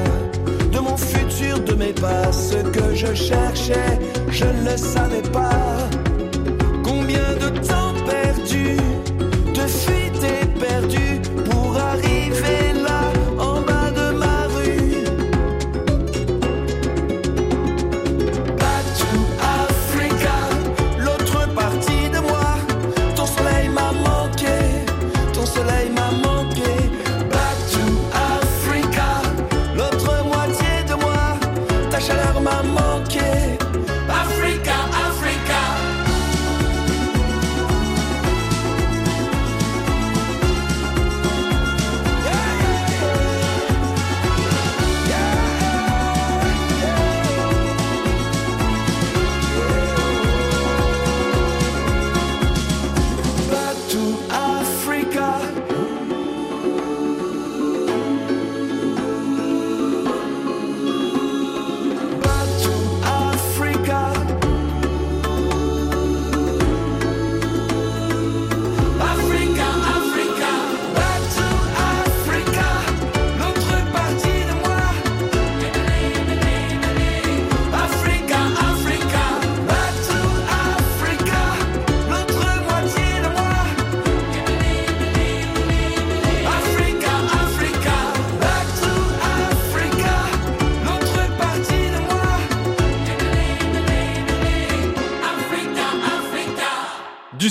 de 0.72 0.78
mon 0.78 0.96
futur, 0.96 1.60
de 1.60 1.74
mes 1.74 1.92
pas. 1.92 2.32
Ce 2.32 2.56
que 2.56 2.94
je 2.94 3.14
cherchais, 3.14 3.98
je 4.30 4.44
ne 4.44 4.70
le 4.70 4.76
savais 4.76 5.22
pas. 5.32 5.88
Combien 6.82 7.28
de 7.40 7.48
temps 7.58 7.94
perdu, 8.06 8.76
de 9.54 9.66
fuite 9.66 10.07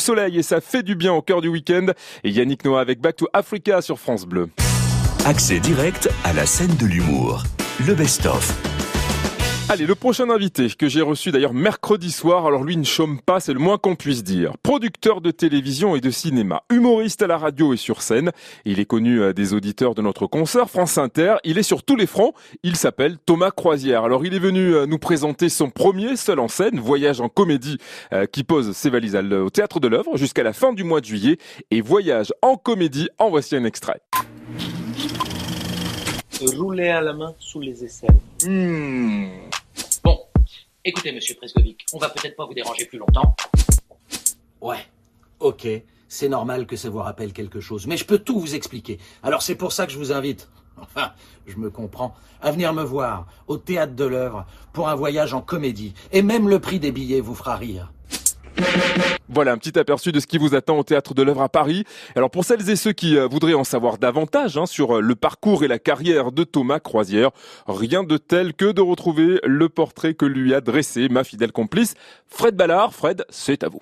soleil 0.07 0.39
et 0.39 0.43
ça 0.43 0.61
fait 0.61 0.83
du 0.83 0.95
bien 0.95 1.11
au 1.11 1.21
cœur 1.21 1.41
du 1.41 1.49
week-end. 1.49 1.87
Et 2.23 2.29
Yannick 2.29 2.63
Noah 2.63 2.79
avec 2.79 3.01
Back 3.01 3.17
to 3.17 3.27
Africa 3.33 3.81
sur 3.81 3.99
France 3.99 4.25
Bleu. 4.25 4.47
Accès 5.25 5.59
direct 5.59 6.09
à 6.23 6.31
la 6.31 6.45
scène 6.45 6.75
de 6.77 6.85
l'humour. 6.85 7.43
Le 7.85 7.93
best-of. 7.93 8.66
Allez, 9.69 9.85
le 9.85 9.95
prochain 9.95 10.29
invité 10.29 10.69
que 10.69 10.87
j'ai 10.87 11.01
reçu 11.01 11.31
d'ailleurs 11.31 11.53
mercredi 11.53 12.09
soir, 12.09 12.45
alors 12.45 12.63
lui 12.63 12.77
ne 12.77 12.85
chôme 12.85 13.19
pas, 13.19 13.41
c'est 13.41 13.51
le 13.51 13.59
moins 13.59 13.77
qu'on 13.77 13.97
puisse 13.97 14.23
dire. 14.23 14.53
Producteur 14.63 15.19
de 15.19 15.29
télévision 15.29 15.97
et 15.97 15.99
de 15.99 16.09
cinéma, 16.09 16.63
humoriste 16.71 17.21
à 17.21 17.27
la 17.27 17.37
radio 17.37 17.73
et 17.73 17.77
sur 17.77 18.01
scène. 18.01 18.31
Il 18.63 18.79
est 18.79 18.85
connu 18.85 19.19
euh, 19.21 19.33
des 19.33 19.53
auditeurs 19.53 19.93
de 19.93 20.01
notre 20.01 20.25
concert 20.25 20.69
France 20.69 20.97
Inter. 20.97 21.35
Il 21.43 21.57
est 21.57 21.63
sur 21.63 21.83
tous 21.83 21.97
les 21.97 22.07
fronts. 22.07 22.31
Il 22.63 22.77
s'appelle 22.77 23.17
Thomas 23.17 23.51
Croisière. 23.51 24.05
Alors 24.05 24.25
il 24.25 24.33
est 24.33 24.39
venu 24.39 24.73
euh, 24.73 24.85
nous 24.85 24.99
présenter 24.99 25.49
son 25.49 25.69
premier 25.69 26.15
seul 26.15 26.39
en 26.39 26.47
scène, 26.47 26.79
Voyage 26.79 27.19
en 27.19 27.27
comédie, 27.27 27.77
euh, 28.13 28.25
qui 28.25 28.45
pose 28.45 28.71
ses 28.71 28.89
valises 28.89 29.17
au 29.17 29.49
théâtre 29.49 29.81
de 29.81 29.89
l'œuvre 29.89 30.15
jusqu'à 30.15 30.43
la 30.43 30.53
fin 30.53 30.71
du 30.71 30.85
mois 30.85 31.01
de 31.01 31.05
juillet. 31.07 31.39
Et 31.71 31.81
Voyage 31.81 32.31
en 32.41 32.55
comédie, 32.55 33.09
en 33.19 33.29
voici 33.29 33.57
un 33.57 33.65
extrait. 33.65 33.99
Rouler 36.45 36.89
à 36.89 37.01
la 37.01 37.13
main 37.13 37.33
sous 37.39 37.59
les 37.59 37.83
aisselles. 37.83 38.19
Hmm. 38.45 39.27
Bon, 40.03 40.19
écoutez, 40.83 41.11
monsieur 41.11 41.35
Preskovic, 41.35 41.85
on 41.93 41.97
va 41.97 42.09
peut-être 42.09 42.35
pas 42.35 42.45
vous 42.45 42.53
déranger 42.53 42.85
plus 42.85 42.97
longtemps. 42.97 43.35
Ouais, 44.61 44.85
ok, 45.39 45.67
c'est 46.07 46.29
normal 46.29 46.65
que 46.65 46.75
ça 46.75 46.89
vous 46.89 46.99
rappelle 46.99 47.33
quelque 47.33 47.59
chose, 47.59 47.87
mais 47.87 47.97
je 47.97 48.05
peux 48.05 48.19
tout 48.19 48.39
vous 48.39 48.55
expliquer. 48.55 48.99
Alors 49.23 49.41
c'est 49.41 49.55
pour 49.55 49.71
ça 49.71 49.85
que 49.85 49.91
je 49.91 49.97
vous 49.97 50.11
invite, 50.11 50.49
enfin, 50.77 51.11
je 51.45 51.57
me 51.57 51.69
comprends, 51.69 52.15
à 52.41 52.51
venir 52.51 52.73
me 52.73 52.83
voir 52.83 53.27
au 53.47 53.57
théâtre 53.57 53.93
de 53.93 54.05
l'œuvre 54.05 54.45
pour 54.73 54.89
un 54.89 54.95
voyage 54.95 55.33
en 55.33 55.41
comédie. 55.41 55.93
Et 56.11 56.21
même 56.21 56.49
le 56.49 56.59
prix 56.59 56.79
des 56.79 56.91
billets 56.91 57.21
vous 57.21 57.35
fera 57.35 57.55
rire. 57.55 57.91
Voilà 59.29 59.51
un 59.51 59.57
petit 59.57 59.77
aperçu 59.77 60.11
de 60.11 60.19
ce 60.19 60.27
qui 60.27 60.37
vous 60.37 60.55
attend 60.55 60.77
au 60.77 60.83
théâtre 60.83 61.13
de 61.13 61.21
l'œuvre 61.21 61.41
à 61.41 61.49
Paris. 61.49 61.83
Alors 62.15 62.29
pour 62.29 62.45
celles 62.45 62.69
et 62.69 62.75
ceux 62.75 62.93
qui 62.93 63.17
euh, 63.17 63.27
voudraient 63.27 63.53
en 63.53 63.63
savoir 63.63 63.97
davantage 63.97 64.57
hein, 64.57 64.65
sur 64.65 64.97
euh, 64.97 65.01
le 65.01 65.15
parcours 65.15 65.63
et 65.63 65.67
la 65.67 65.79
carrière 65.79 66.31
de 66.31 66.43
Thomas 66.43 66.79
Croisière, 66.79 67.31
rien 67.67 68.03
de 68.03 68.17
tel 68.17 68.53
que 68.53 68.71
de 68.71 68.81
retrouver 68.81 69.39
le 69.43 69.69
portrait 69.69 70.13
que 70.13 70.25
lui 70.25 70.53
a 70.53 70.61
dressé 70.61 71.09
ma 71.09 71.23
fidèle 71.23 71.51
complice 71.51 71.95
Fred 72.27 72.55
Ballard. 72.55 72.93
Fred, 72.93 73.25
c'est 73.29 73.63
à 73.63 73.69
vous. 73.69 73.79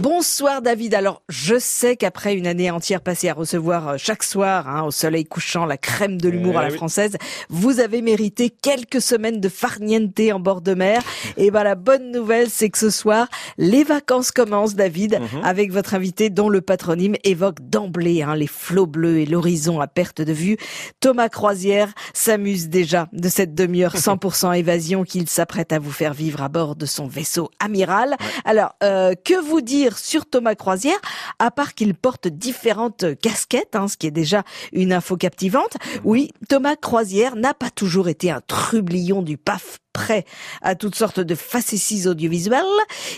Bonsoir 0.00 0.62
David. 0.62 0.94
Alors, 0.94 1.22
je 1.28 1.58
sais 1.58 1.96
qu'après 1.96 2.34
une 2.36 2.46
année 2.46 2.70
entière 2.70 3.00
passée 3.00 3.28
à 3.28 3.34
recevoir 3.34 3.88
euh, 3.88 3.94
chaque 3.98 4.22
soir, 4.22 4.68
hein, 4.68 4.84
au 4.84 4.92
soleil 4.92 5.24
couchant, 5.24 5.66
la 5.66 5.76
crème 5.76 6.20
de 6.20 6.28
l'humour 6.28 6.52
Eh 6.54 6.58
à 6.58 6.62
la 6.62 6.68
oui. 6.68 6.76
française, 6.76 7.16
vous 7.48 7.80
avez 7.80 8.00
mérité 8.00 8.48
quelques 8.48 9.00
semaines 9.00 9.40
de 9.40 9.48
farniente 9.48 10.20
en 10.32 10.38
bord 10.38 10.60
de 10.60 10.74
mer. 10.74 11.02
Et 11.36 11.50
ben 11.50 11.64
la 11.64 11.74
bonne 11.74 12.12
nouvelle, 12.12 12.48
c'est 12.48 12.70
que 12.70 12.78
ce 12.78 12.90
soir, 12.90 13.26
les 13.56 13.82
vacances 13.82 14.30
commencent, 14.30 14.76
David, 14.76 15.20
avec 15.42 15.72
votre 15.72 15.94
invité 15.94 16.30
dont 16.30 16.48
le 16.48 16.60
patronyme 16.60 17.16
évoque 17.24 17.60
d'emblée 17.60 18.22
hein, 18.22 18.36
les 18.36 18.46
flots 18.46 18.86
bleus 18.86 19.18
et 19.18 19.26
l'horizon 19.26 19.80
à 19.80 19.88
perte 19.88 20.22
de 20.22 20.32
vue. 20.32 20.58
Thomas 21.00 21.28
Croisière 21.28 21.92
s'amuse 22.14 22.68
déjà 22.68 23.08
de 23.12 23.28
cette 23.28 23.54
demi-heure 23.56 23.96
100% 23.96 24.56
évasion 24.56 25.02
qu'il 25.02 25.28
s'apprête 25.28 25.72
à 25.72 25.80
vous 25.80 25.90
faire 25.90 26.14
vivre 26.14 26.40
à 26.40 26.48
bord 26.48 26.76
de 26.76 26.86
son 26.86 27.08
vaisseau 27.08 27.50
amiral. 27.58 28.14
Alors, 28.44 28.76
euh, 28.84 29.14
que 29.24 29.34
vous 29.42 29.60
dire 29.60 29.87
sur 29.96 30.26
Thomas 30.26 30.56
Croisière, 30.56 30.98
à 31.38 31.50
part 31.50 31.74
qu'il 31.74 31.94
porte 31.94 32.28
différentes 32.28 33.18
casquettes, 33.20 33.76
hein, 33.76 33.88
ce 33.88 33.96
qui 33.96 34.06
est 34.06 34.10
déjà 34.10 34.42
une 34.72 34.92
info 34.92 35.16
captivante. 35.16 35.76
Oui, 36.04 36.30
Thomas 36.48 36.76
Croisière 36.76 37.36
n'a 37.36 37.54
pas 37.54 37.70
toujours 37.70 38.08
été 38.08 38.30
un 38.30 38.42
trublion 38.46 39.22
du 39.22 39.38
paf 39.38 39.78
prêt 39.98 40.24
à 40.62 40.76
toutes 40.76 40.94
sortes 40.94 41.18
de 41.18 41.34
facéties 41.34 42.06
audiovisuelles. 42.06 42.62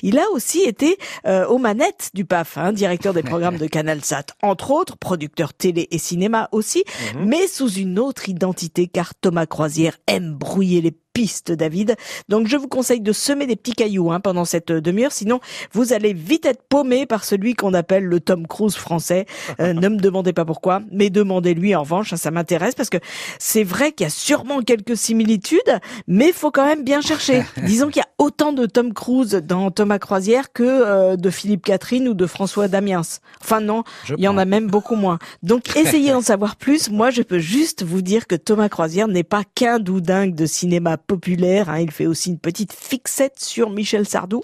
Il 0.02 0.18
a 0.18 0.30
aussi 0.32 0.62
été 0.62 0.96
euh, 1.26 1.46
aux 1.46 1.58
manettes 1.58 2.10
du 2.14 2.24
PAF, 2.24 2.56
hein, 2.56 2.72
directeur 2.72 3.12
des 3.12 3.22
programmes 3.22 3.58
de 3.58 3.66
CanalSat, 3.66 4.26
entre 4.42 4.70
autres, 4.70 4.96
producteur 4.96 5.52
télé 5.52 5.88
et 5.90 5.98
cinéma 5.98 6.48
aussi, 6.52 6.84
mais 7.18 7.46
sous 7.46 7.70
une 7.70 7.98
autre 7.98 8.30
identité 8.30 8.86
car 8.86 9.14
Thomas 9.14 9.44
Croisière 9.44 9.98
aime 10.06 10.34
brouiller 10.34 10.80
les 10.80 10.94
pistes, 11.12 11.52
David. 11.52 11.96
Donc 12.28 12.46
je 12.46 12.56
vous 12.56 12.68
conseille 12.68 13.00
de 13.00 13.12
semer 13.12 13.46
des 13.46 13.56
petits 13.56 13.72
cailloux 13.72 14.12
hein, 14.12 14.20
pendant 14.20 14.44
cette 14.44 14.70
euh, 14.70 14.80
demi-heure, 14.80 15.12
sinon 15.12 15.40
vous 15.72 15.92
allez 15.92 16.12
vite 16.12 16.46
être 16.46 16.62
paumé 16.68 17.04
par 17.06 17.24
celui 17.24 17.54
qu'on 17.54 17.74
appelle 17.74 18.04
le 18.04 18.20
Tom 18.20 18.46
Cruise 18.46 18.76
français. 18.76 19.26
Euh, 19.58 19.72
ne 19.72 19.88
me 19.88 19.96
demandez 19.96 20.32
pas 20.32 20.44
pourquoi, 20.44 20.82
mais 20.92 21.10
demandez-lui 21.10 21.74
en 21.74 21.82
revanche, 21.82 22.12
hein, 22.12 22.16
ça 22.16 22.30
m'intéresse 22.30 22.74
parce 22.74 22.90
que 22.90 22.98
c'est 23.38 23.64
vrai 23.64 23.92
qu'il 23.92 24.04
y 24.04 24.06
a 24.06 24.10
sûrement 24.10 24.62
quelques 24.62 24.96
similitudes, 24.96 25.80
mais 26.06 26.32
faut 26.32 26.50
quand 26.50 26.66
même 26.66 26.69
bien 26.76 27.00
chercher. 27.00 27.42
Disons 27.64 27.88
qu'il 27.88 28.00
y 28.00 28.02
a 28.02 28.08
autant 28.18 28.52
de 28.52 28.66
Tom 28.66 28.92
Cruise 28.92 29.30
dans 29.44 29.70
Thomas 29.70 29.98
Croisière 29.98 30.52
que 30.52 30.62
euh, 30.64 31.16
de 31.16 31.30
Philippe 31.30 31.64
Catherine 31.64 32.08
ou 32.08 32.14
de 32.14 32.26
François 32.26 32.68
Damiens. 32.68 33.02
Enfin 33.42 33.60
non, 33.60 33.82
il 34.08 34.20
y 34.22 34.28
en 34.28 34.36
a 34.38 34.44
même 34.44 34.66
beaucoup 34.68 34.94
moins. 34.96 35.18
Donc 35.42 35.76
essayez 35.76 36.10
d'en 36.12 36.20
savoir 36.20 36.56
plus. 36.56 36.90
Moi, 36.90 37.10
je 37.10 37.22
peux 37.22 37.38
juste 37.38 37.82
vous 37.82 38.02
dire 38.02 38.26
que 38.26 38.34
Thomas 38.34 38.68
Croisière 38.68 39.08
n'est 39.08 39.22
pas 39.24 39.42
qu'un 39.54 39.78
doudingue 39.78 40.34
de 40.34 40.46
cinéma 40.46 40.96
populaire. 40.96 41.68
hein. 41.70 41.80
Il 41.80 41.90
fait 41.90 42.06
aussi 42.06 42.30
une 42.30 42.38
petite 42.38 42.72
fixette 42.72 43.40
sur 43.40 43.70
Michel 43.70 44.06
Sardou. 44.06 44.42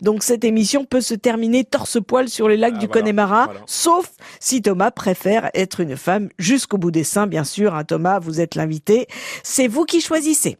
Donc 0.00 0.22
cette 0.22 0.44
émission 0.44 0.84
peut 0.84 1.00
se 1.00 1.14
terminer 1.14 1.64
torse-poil 1.64 2.28
sur 2.28 2.48
les 2.48 2.56
lacs 2.56 2.78
du 2.78 2.86
voilà, 2.86 3.00
Connemara, 3.02 3.44
voilà. 3.46 3.60
sauf 3.66 4.10
si 4.40 4.62
Thomas 4.62 4.90
préfère 4.90 5.50
être 5.54 5.80
une 5.80 5.96
femme 5.96 6.28
jusqu'au 6.38 6.78
bout 6.78 6.90
des 6.90 7.04
seins, 7.04 7.26
bien 7.26 7.44
sûr. 7.44 7.74
hein. 7.74 7.84
Thomas, 7.84 8.18
vous 8.18 8.40
êtes 8.40 8.54
l'invité. 8.54 9.06
C'est 9.42 9.66
vous 9.68 9.84
qui 9.84 10.00
choisissez. 10.00 10.56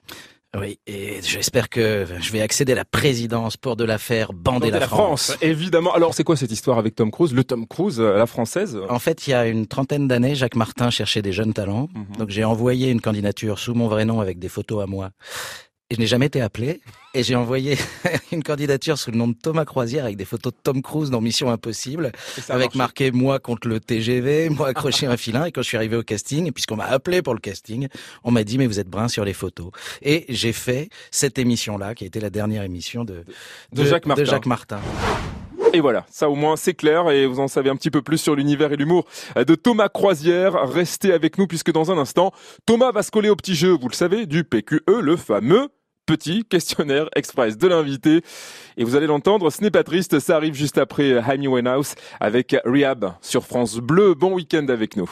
Oui, 0.61 0.79
et 0.87 1.21
j'espère 1.23 1.69
que 1.69 2.07
je 2.21 2.33
vais 2.33 2.41
accéder 2.41 2.73
à 2.73 2.77
la 2.77 2.85
présidence 2.85 3.57
pour 3.57 3.77
de 3.77 3.85
l'affaire 3.85 4.33
Bander 4.33 4.71
De 4.71 4.79
la, 4.79 4.87
France. 4.87 5.37
évidemment. 5.43 5.95
Alors 5.95 6.15
c'est 6.15 6.25
quoi 6.25 6.37
cette 6.37 6.51
histoire 6.53 6.79
avec 6.79 6.95
Tom 6.95 7.11
Cruise 7.11 7.35
Le 7.35 7.45
Tom 7.45 7.67
Cruise 7.67 8.01
euh, 8.01 8.17
la 8.17 8.27
française? 8.27 8.79
En 8.89 8.99
fait, 8.99 9.27
il 9.27 9.31
y 9.31 9.35
a 9.35 9.47
une 9.47 9.67
trentaine 9.67 10.09
d'années, 10.09 10.35
Jacques 10.35 10.57
Martin 10.57 10.91
cherchait 10.91 11.23
des 11.23 11.33
jeunes 11.33 11.53
talents. 11.53 11.89
Donc 12.19 12.31
j'ai 12.31 12.45
envoyé 12.45 12.91
une 12.91 13.01
candidature 13.01 13.59
sous 13.59 13.75
mon 13.75 13.89
vrai 13.89 14.05
nom 14.05 14.21
avec 14.21 14.39
des 14.39 14.49
photos 14.49 14.83
à 14.83 14.87
moi. 14.87 15.11
Et 15.91 15.95
je 15.95 16.01
n'ai 16.01 16.07
jamais 16.07 16.27
été 16.27 16.41
appelé. 16.41 16.81
Et 17.17 17.23
j'ai 17.23 17.35
envoyé 17.35 17.79
une 18.31 18.43
candidature 18.43 18.99
sous 18.99 19.11
le 19.11 19.17
nom 19.17 19.27
de 19.27 19.33
Thomas 19.33 19.65
Croisière 19.65 20.05
avec 20.05 20.19
des 20.19 20.27
photos 20.27 20.53
de 20.53 20.59
Tom 20.63 20.83
Cruise 20.83 21.09
dans 21.09 21.23
Mission 21.23 21.51
Impossible, 21.51 22.13
avec 22.51 22.75
marqué 22.75 23.11
moi 23.11 23.39
contre 23.39 23.69
le 23.69 23.81
TGV, 23.81 24.51
moi 24.51 24.69
accroché 24.69 25.07
à 25.07 25.13
un 25.13 25.17
filin. 25.17 25.47
Et 25.47 25.51
quand 25.51 25.63
je 25.63 25.69
suis 25.69 25.79
arrivé 25.79 25.97
au 25.97 26.03
casting, 26.03 26.53
puisqu'on 26.53 26.77
m'a 26.77 26.85
appelé 26.85 27.23
pour 27.23 27.33
le 27.33 27.41
casting, 27.41 27.89
on 28.23 28.33
m'a 28.33 28.45
dit 28.45 28.59
mais 28.59 28.67
vous 28.67 28.81
êtes 28.81 28.91
brun 28.91 29.09
sur 29.09 29.25
les 29.25 29.33
photos. 29.33 29.71
Et 30.03 30.27
j'ai 30.29 30.53
fait 30.53 30.91
cette 31.11 31.39
émission-là, 31.39 31.95
qui 31.95 32.05
a 32.05 32.07
été 32.07 32.21
la 32.21 32.29
dernière 32.29 32.65
émission 32.65 33.03
de, 33.03 33.25
De 33.73 33.85
Jacques 33.87 34.05
Martin. 34.05 34.23
De 34.23 34.27
Jacques 34.29 34.47
Martin. 34.47 34.81
Et 35.73 35.81
voilà, 35.81 36.05
ça 36.11 36.29
au 36.29 36.35
moins 36.35 36.57
c'est 36.57 36.75
clair 36.75 37.11
et 37.11 37.25
vous 37.25 37.41
en 37.41 37.49
savez 37.49 37.71
un 37.71 37.77
petit 37.77 37.91
peu 37.91 38.03
plus 38.03 38.19
sur 38.19 38.37
l'univers 38.37 38.73
et 38.73 38.77
l'humour 38.77 39.07
de 39.37 39.55
Thomas 39.55 39.89
Croisière. 39.89 40.69
Restez 40.69 41.15
avec 41.15 41.39
nous 41.39 41.47
puisque 41.47 41.73
dans 41.73 41.91
un 41.91 41.97
instant, 41.97 42.33
Thomas 42.67 42.93
va 42.93 43.03
se 43.03 43.11
coller 43.11 43.31
au 43.31 43.37
petit 43.37 43.55
jeu, 43.55 43.71
vous 43.71 43.89
le 43.89 43.95
savez, 43.95 44.27
du 44.27 44.45
PQE, 44.45 45.01
le 45.01 45.17
fameux 45.17 45.71
petit 46.07 46.45
questionnaire 46.45 47.09
express 47.15 47.59
de 47.59 47.69
l'invité. 47.69 48.23
Et 48.77 48.85
vous 48.85 48.97
allez 48.97 49.07
l'entendre, 49.07 49.51
ce 49.51 49.63
n'est 49.63 49.71
pas 49.71 49.83
triste, 49.83 50.21
ça 50.21 50.37
arrive 50.37 50.55
juste 50.55 50.79
après 50.79 51.19
Amy 51.19 51.49
Winehouse 51.49 51.95
avec 52.21 52.57
Rehab 52.65 53.13
sur 53.21 53.45
France 53.45 53.77
Bleu. 53.77 54.15
Bon 54.15 54.35
week-end 54.35 54.67
avec 54.69 54.97
nous. 54.97 55.07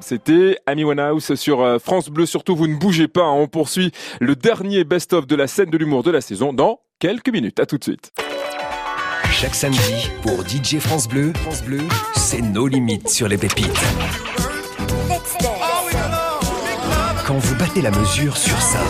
C'était 0.00 0.58
Amy 0.66 0.84
Winehouse 0.84 1.34
sur 1.34 1.60
euh, 1.62 1.78
France 1.78 2.08
Bleu. 2.10 2.26
Surtout, 2.26 2.54
vous 2.56 2.66
ne 2.66 2.76
bougez 2.76 3.08
pas. 3.08 3.22
hein. 3.22 3.32
On 3.32 3.46
poursuit 3.48 3.92
le 4.20 4.36
dernier 4.36 4.84
best-of 4.84 5.26
de 5.26 5.36
la 5.36 5.46
scène 5.46 5.70
de 5.70 5.78
l'humour 5.78 6.02
de 6.02 6.10
la 6.10 6.20
saison 6.20 6.52
dans 6.52 6.80
quelques 6.98 7.30
minutes. 7.30 7.58
À 7.60 7.66
tout 7.66 7.78
de 7.78 7.84
suite. 7.84 8.12
Chaque 9.30 9.54
samedi, 9.54 10.10
pour 10.22 10.46
DJ 10.46 10.78
France 10.78 11.08
Bleu, 11.08 11.32
France 11.42 11.62
Bleu, 11.62 11.80
c'est 12.14 12.42
nos 12.42 12.66
limites 12.66 13.08
sur 13.08 13.26
les 13.28 13.38
pépites. 13.38 13.80
Quand 17.26 17.38
vous 17.38 17.54
battez 17.56 17.80
la 17.80 17.90
mesure 17.90 18.36
sur 18.36 18.60
ça. 18.60 18.80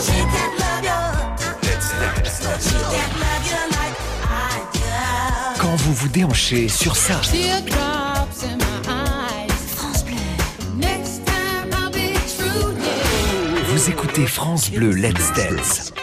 Quand 5.58 5.76
vous 5.76 5.92
vous 5.92 6.08
déhanchez 6.08 6.68
sur 6.68 6.96
ça. 6.96 7.20
Vous 13.80 13.88
écoutez 13.88 14.26
France 14.26 14.70
Bleu 14.70 14.90
Let's 14.90 15.32
Dance. 15.32 15.94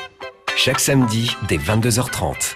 Chaque 0.56 0.80
samedi 0.80 1.30
dès 1.48 1.58
22h30. 1.58 2.56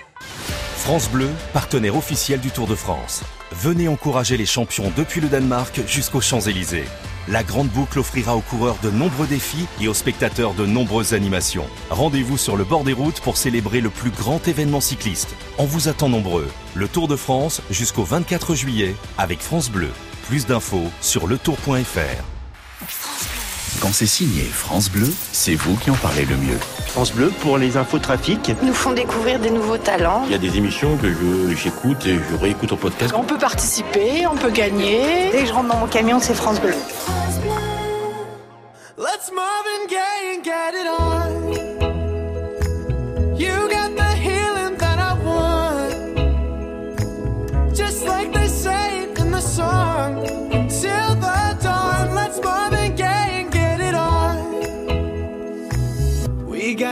France 0.78 1.12
Bleu, 1.12 1.30
partenaire 1.54 1.96
officiel 1.96 2.40
du 2.40 2.50
Tour 2.50 2.66
de 2.66 2.74
France. 2.74 3.22
Venez 3.52 3.88
encourager 3.88 4.36
les 4.36 4.48
champions 4.48 4.92
depuis 4.98 5.22
le 5.22 5.28
Danemark 5.28 5.80
jusqu'aux 5.86 6.22
Champs-Élysées. 6.22 6.86
La 7.28 7.44
grande 7.44 7.68
boucle 7.68 8.00
offrira 8.00 8.36
aux 8.36 8.42
coureurs 8.42 8.80
de 8.82 8.90
nombreux 8.90 9.28
défis 9.28 9.68
et 9.80 9.88
aux 9.88 9.94
spectateurs 9.94 10.56
de 10.56 10.66
nombreuses 10.66 11.14
animations. 11.14 11.68
Rendez-vous 11.92 12.40
sur 12.40 12.58
le 12.58 12.64
bord 12.64 12.84
des 12.84 12.94
routes 12.94 13.22
pour 13.22 13.38
célébrer 13.38 13.80
le 13.80 13.92
plus 13.92 14.10
grand 14.10 14.48
événement 14.48 14.82
cycliste. 14.82 15.36
On 15.60 15.66
vous 15.66 15.88
attend 15.88 16.10
nombreux. 16.10 16.50
Le 16.74 16.88
Tour 16.88 17.08
de 17.08 17.16
France 17.16 17.62
jusqu'au 17.70 18.06
24 18.06 18.56
juillet 18.56 18.96
avec 19.20 19.40
France 19.42 19.70
Bleu. 19.70 19.92
Plus 20.26 20.48
d'infos 20.48 20.90
sur 21.00 21.28
letour.fr. 21.28 22.41
Quand 23.80 23.92
c'est 23.94 24.06
signé 24.06 24.44
France 24.44 24.90
Bleu, 24.92 25.08
c'est 25.32 25.56
vous 25.56 25.76
qui 25.78 25.90
en 25.90 25.96
parlez 25.96 26.26
le 26.26 26.36
mieux. 26.38 26.58
France 26.88 27.12
Bleu 27.14 27.32
pour 27.42 27.58
les 27.58 27.78
infos 27.78 27.98
trafic. 28.00 28.52
nous 28.62 28.74
font 28.74 28.92
découvrir 28.92 29.40
des 29.40 29.50
nouveaux 29.50 29.78
talents. 29.78 30.24
Il 30.28 30.32
y 30.32 30.36
a 30.36 30.38
des 30.38 30.58
émissions 30.58 30.98
que 30.98 31.08
je- 31.10 31.56
j'écoute 31.56 32.06
et 32.06 32.20
je 32.30 32.36
réécoute 32.36 32.72
au 32.74 32.76
podcast. 32.76 33.14
On 33.18 33.24
peut 33.24 33.38
participer, 33.38 34.28
on 34.28 34.36
peut 34.36 34.52
gagner. 34.52 35.30
Dès 35.32 35.42
que 35.44 35.48
je 35.48 35.54
rentre 35.54 35.70
dans 35.70 35.78
mon 35.78 35.88
camion, 35.88 36.20
c'est 36.20 36.36
France 36.36 36.60
Bleu. 36.60 36.74
Let's 38.98 39.32
Marvin 39.34 39.88
Gaye 39.90 40.38
and 40.38 40.44
get 40.44 40.74
it 40.76 40.88
on. 41.00 41.52
You 43.38 43.68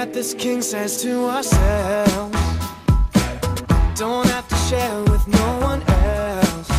Got 0.09 0.15
this 0.15 0.33
king 0.33 0.63
says 0.63 1.03
to 1.03 1.25
ourselves. 1.25 2.35
Don't 3.95 4.25
have 4.25 4.47
to 4.47 4.55
share 4.67 5.03
with 5.03 5.27
no 5.27 5.59
one 5.59 5.83
else. 5.87 6.69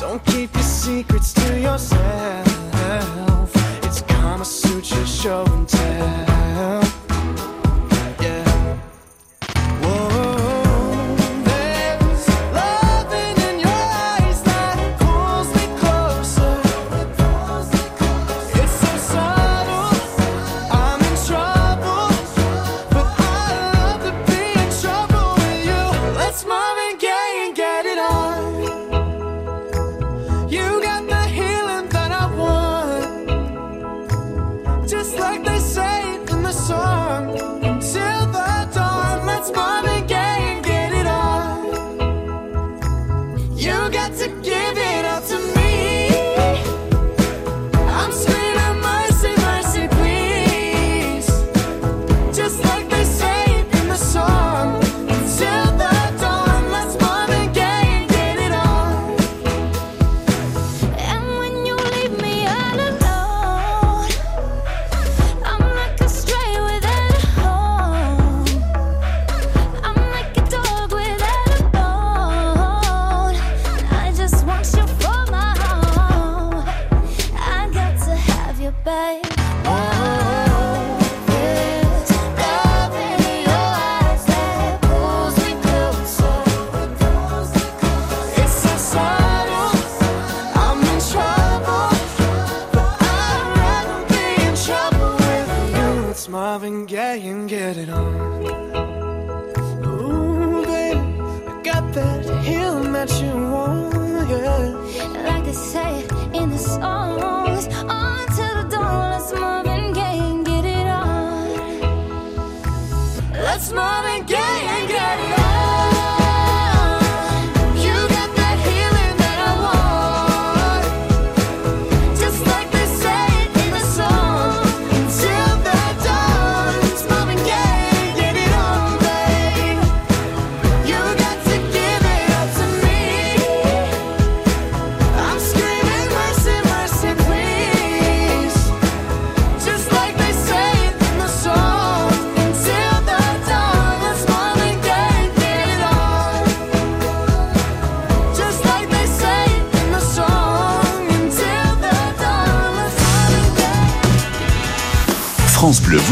Don't 0.00 0.24
keep 0.24 0.54
your 0.54 0.62
secrets 0.62 1.34
to 1.34 1.60
yourself. 1.60 3.50
It's 3.84 4.00
Kama 4.00 4.46
Sutra 4.46 5.06
show 5.06 5.44
and 5.44 5.68
tell. 5.68 6.25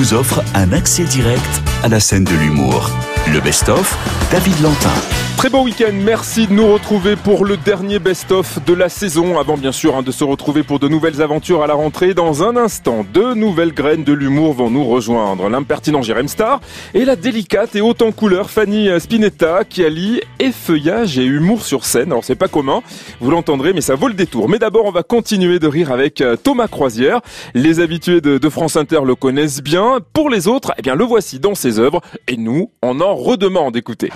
Vous 0.04 0.12
offre 0.12 0.42
un 0.54 0.72
accès 0.72 1.04
direct 1.04 1.62
à 1.82 1.88
la 1.88 1.98
scène 1.98 2.24
de 2.24 2.34
l'humour. 2.34 2.90
Le 3.32 3.40
best-of, 3.40 3.96
David 4.30 4.60
Lantin. 4.60 5.23
Très 5.36 5.50
beau 5.50 5.62
week-end, 5.62 5.92
merci 5.92 6.46
de 6.46 6.54
nous 6.54 6.72
retrouver 6.72 7.16
pour 7.16 7.44
le 7.44 7.58
dernier 7.58 7.98
best-of 7.98 8.64
de 8.64 8.72
la 8.72 8.88
saison, 8.88 9.38
avant 9.38 9.58
bien 9.58 9.72
sûr 9.72 9.94
hein, 9.94 10.02
de 10.02 10.10
se 10.10 10.24
retrouver 10.24 10.62
pour 10.62 10.78
de 10.78 10.88
nouvelles 10.88 11.20
aventures 11.20 11.62
à 11.62 11.66
la 11.66 11.74
rentrée. 11.74 12.14
Dans 12.14 12.42
un 12.42 12.56
instant, 12.56 13.04
deux 13.12 13.34
nouvelles 13.34 13.74
graines 13.74 14.04
de 14.04 14.14
l'humour 14.14 14.54
vont 14.54 14.70
nous 14.70 14.84
rejoindre. 14.84 15.50
L'impertinent 15.50 16.00
Jérém 16.00 16.28
Star 16.28 16.60
et 16.94 17.04
la 17.04 17.14
délicate 17.14 17.76
et 17.76 17.82
haute 17.82 18.00
en 18.00 18.10
couleur 18.10 18.48
Fanny 18.48 18.88
Spinetta 18.98 19.64
qui 19.68 19.84
allie 19.84 20.22
effeuillage 20.38 21.18
et 21.18 21.24
humour 21.24 21.62
sur 21.62 21.84
scène. 21.84 22.12
Alors 22.12 22.24
c'est 22.24 22.36
pas 22.36 22.48
commun, 22.48 22.80
vous 23.20 23.30
l'entendrez, 23.30 23.74
mais 23.74 23.82
ça 23.82 23.96
vaut 23.96 24.08
le 24.08 24.14
détour. 24.14 24.48
Mais 24.48 24.58
d'abord, 24.58 24.86
on 24.86 24.92
va 24.92 25.02
continuer 25.02 25.58
de 25.58 25.68
rire 25.68 25.92
avec 25.92 26.22
euh, 26.22 26.36
Thomas 26.36 26.68
Croisière. 26.68 27.20
Les 27.52 27.80
habitués 27.80 28.22
de, 28.22 28.38
de 28.38 28.48
France 28.48 28.76
Inter 28.76 29.00
le 29.04 29.14
connaissent 29.14 29.62
bien. 29.62 29.98
Pour 30.14 30.30
les 30.30 30.48
autres, 30.48 30.72
eh 30.78 30.82
bien 30.82 30.94
le 30.94 31.04
voici 31.04 31.38
dans 31.38 31.54
ses 31.54 31.78
œuvres 31.78 32.00
et 32.28 32.38
nous, 32.38 32.70
on 32.82 33.02
en 33.02 33.14
redemande. 33.14 33.76
Écoutez. 33.76 34.10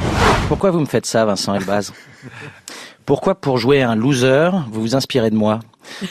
Pourquoi 0.49 0.71
vous 0.71 0.81
me 0.81 0.87
faites 0.87 1.05
ça, 1.09 1.25
Vincent 1.25 1.55
Elbaz. 1.55 1.93
Pourquoi 3.07 3.35
pour 3.35 3.57
jouer 3.59 3.83
un 3.83 3.97
loser, 3.97 4.51
vous 4.71 4.83
vous 4.83 4.95
inspirez 4.95 5.31
de 5.31 5.37
moi? 5.37 5.61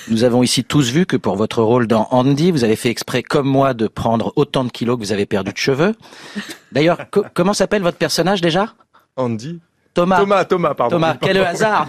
Nous 0.10 0.24
avons 0.24 0.42
ici 0.42 0.64
tous 0.64 0.90
vu 0.90 1.06
que 1.06 1.16
pour 1.16 1.36
votre 1.36 1.62
rôle 1.62 1.86
dans 1.86 2.08
Andy, 2.10 2.52
vous 2.52 2.64
avez 2.64 2.76
fait 2.76 2.90
exprès, 2.90 3.22
comme 3.22 3.48
moi, 3.48 3.76
de 3.76 3.88
prendre 3.88 4.34
autant 4.36 4.64
de 4.64 4.72
kilos 4.72 4.98
que 4.98 5.04
vous 5.04 5.12
avez 5.12 5.28
perdu 5.28 5.54
de 5.54 5.58
cheveux. 5.58 5.94
D'ailleurs, 6.72 7.10
co- 7.12 7.24
comment 7.36 7.54
s'appelle 7.54 7.84
votre 7.84 7.98
personnage 8.00 8.42
déjà? 8.42 8.74
Andy 9.16 9.60
Thomas. 9.98 10.20
Thomas, 10.20 10.46
Thomas, 10.46 10.74
pardon. 10.76 10.98
Thomas, 10.98 11.16
quel 11.20 11.40
hasard 11.40 11.88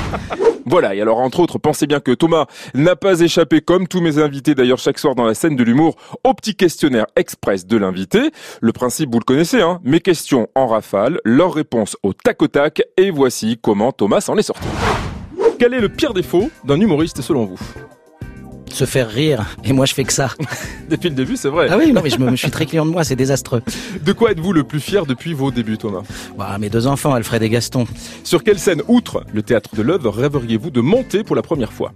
Voilà, 0.66 0.96
et 0.96 1.00
alors 1.00 1.18
entre 1.18 1.38
autres, 1.38 1.58
pensez 1.58 1.86
bien 1.86 2.00
que 2.00 2.10
Thomas 2.10 2.46
n'a 2.74 2.96
pas 2.96 3.20
échappé, 3.20 3.60
comme 3.60 3.86
tous 3.86 4.00
mes 4.00 4.18
invités 4.18 4.56
d'ailleurs 4.56 4.80
chaque 4.80 4.98
soir 4.98 5.14
dans 5.14 5.24
la 5.24 5.34
scène 5.34 5.54
de 5.54 5.62
l'humour, 5.62 5.94
au 6.24 6.34
petit 6.34 6.56
questionnaire 6.56 7.06
express 7.14 7.64
de 7.64 7.76
l'invité. 7.76 8.32
Le 8.60 8.72
principe, 8.72 9.12
vous 9.12 9.20
le 9.20 9.24
connaissez, 9.24 9.62
hein 9.62 9.78
mes 9.84 10.00
questions 10.00 10.48
en 10.56 10.66
rafale, 10.66 11.20
leurs 11.24 11.54
réponses 11.54 11.96
au 12.02 12.12
tac 12.12 12.42
au 12.42 12.48
tac, 12.48 12.82
et 12.96 13.12
voici 13.12 13.60
comment 13.62 13.92
Thomas 13.92 14.20
s'en 14.20 14.36
est 14.36 14.42
sorti. 14.42 14.66
Quel 15.60 15.72
est 15.72 15.80
le 15.80 15.88
pire 15.88 16.14
défaut 16.14 16.50
d'un 16.64 16.80
humoriste 16.80 17.22
selon 17.22 17.44
vous? 17.44 17.60
Se 18.76 18.84
faire 18.84 19.08
rire, 19.08 19.46
et 19.64 19.72
moi 19.72 19.86
je 19.86 19.94
fais 19.94 20.04
que 20.04 20.12
ça. 20.12 20.28
Depuis 20.90 21.08
le 21.08 21.14
début, 21.14 21.38
c'est 21.38 21.48
vrai. 21.48 21.68
Ah 21.70 21.78
oui, 21.78 21.94
non, 21.94 22.02
mais 22.04 22.10
je, 22.10 22.18
me, 22.18 22.32
je 22.32 22.36
suis 22.36 22.50
très 22.50 22.66
client 22.66 22.84
de 22.84 22.90
moi, 22.90 23.04
c'est 23.04 23.16
désastreux. 23.16 23.62
De 24.04 24.12
quoi 24.12 24.32
êtes-vous 24.32 24.52
le 24.52 24.64
plus 24.64 24.80
fier 24.80 25.06
depuis 25.06 25.32
vos 25.32 25.50
débuts, 25.50 25.78
Thomas? 25.78 26.02
Bah, 26.36 26.58
mes 26.60 26.68
deux 26.68 26.86
enfants, 26.86 27.14
Alfred 27.14 27.42
et 27.42 27.48
Gaston. 27.48 27.86
Sur 28.22 28.44
quelle 28.44 28.58
scène, 28.58 28.82
outre 28.86 29.24
le 29.32 29.42
théâtre 29.42 29.74
de 29.74 29.80
l'œuvre, 29.80 30.10
rêveriez-vous 30.10 30.68
de 30.68 30.82
monter 30.82 31.24
pour 31.24 31.34
la 31.36 31.40
première 31.40 31.72
fois? 31.72 31.92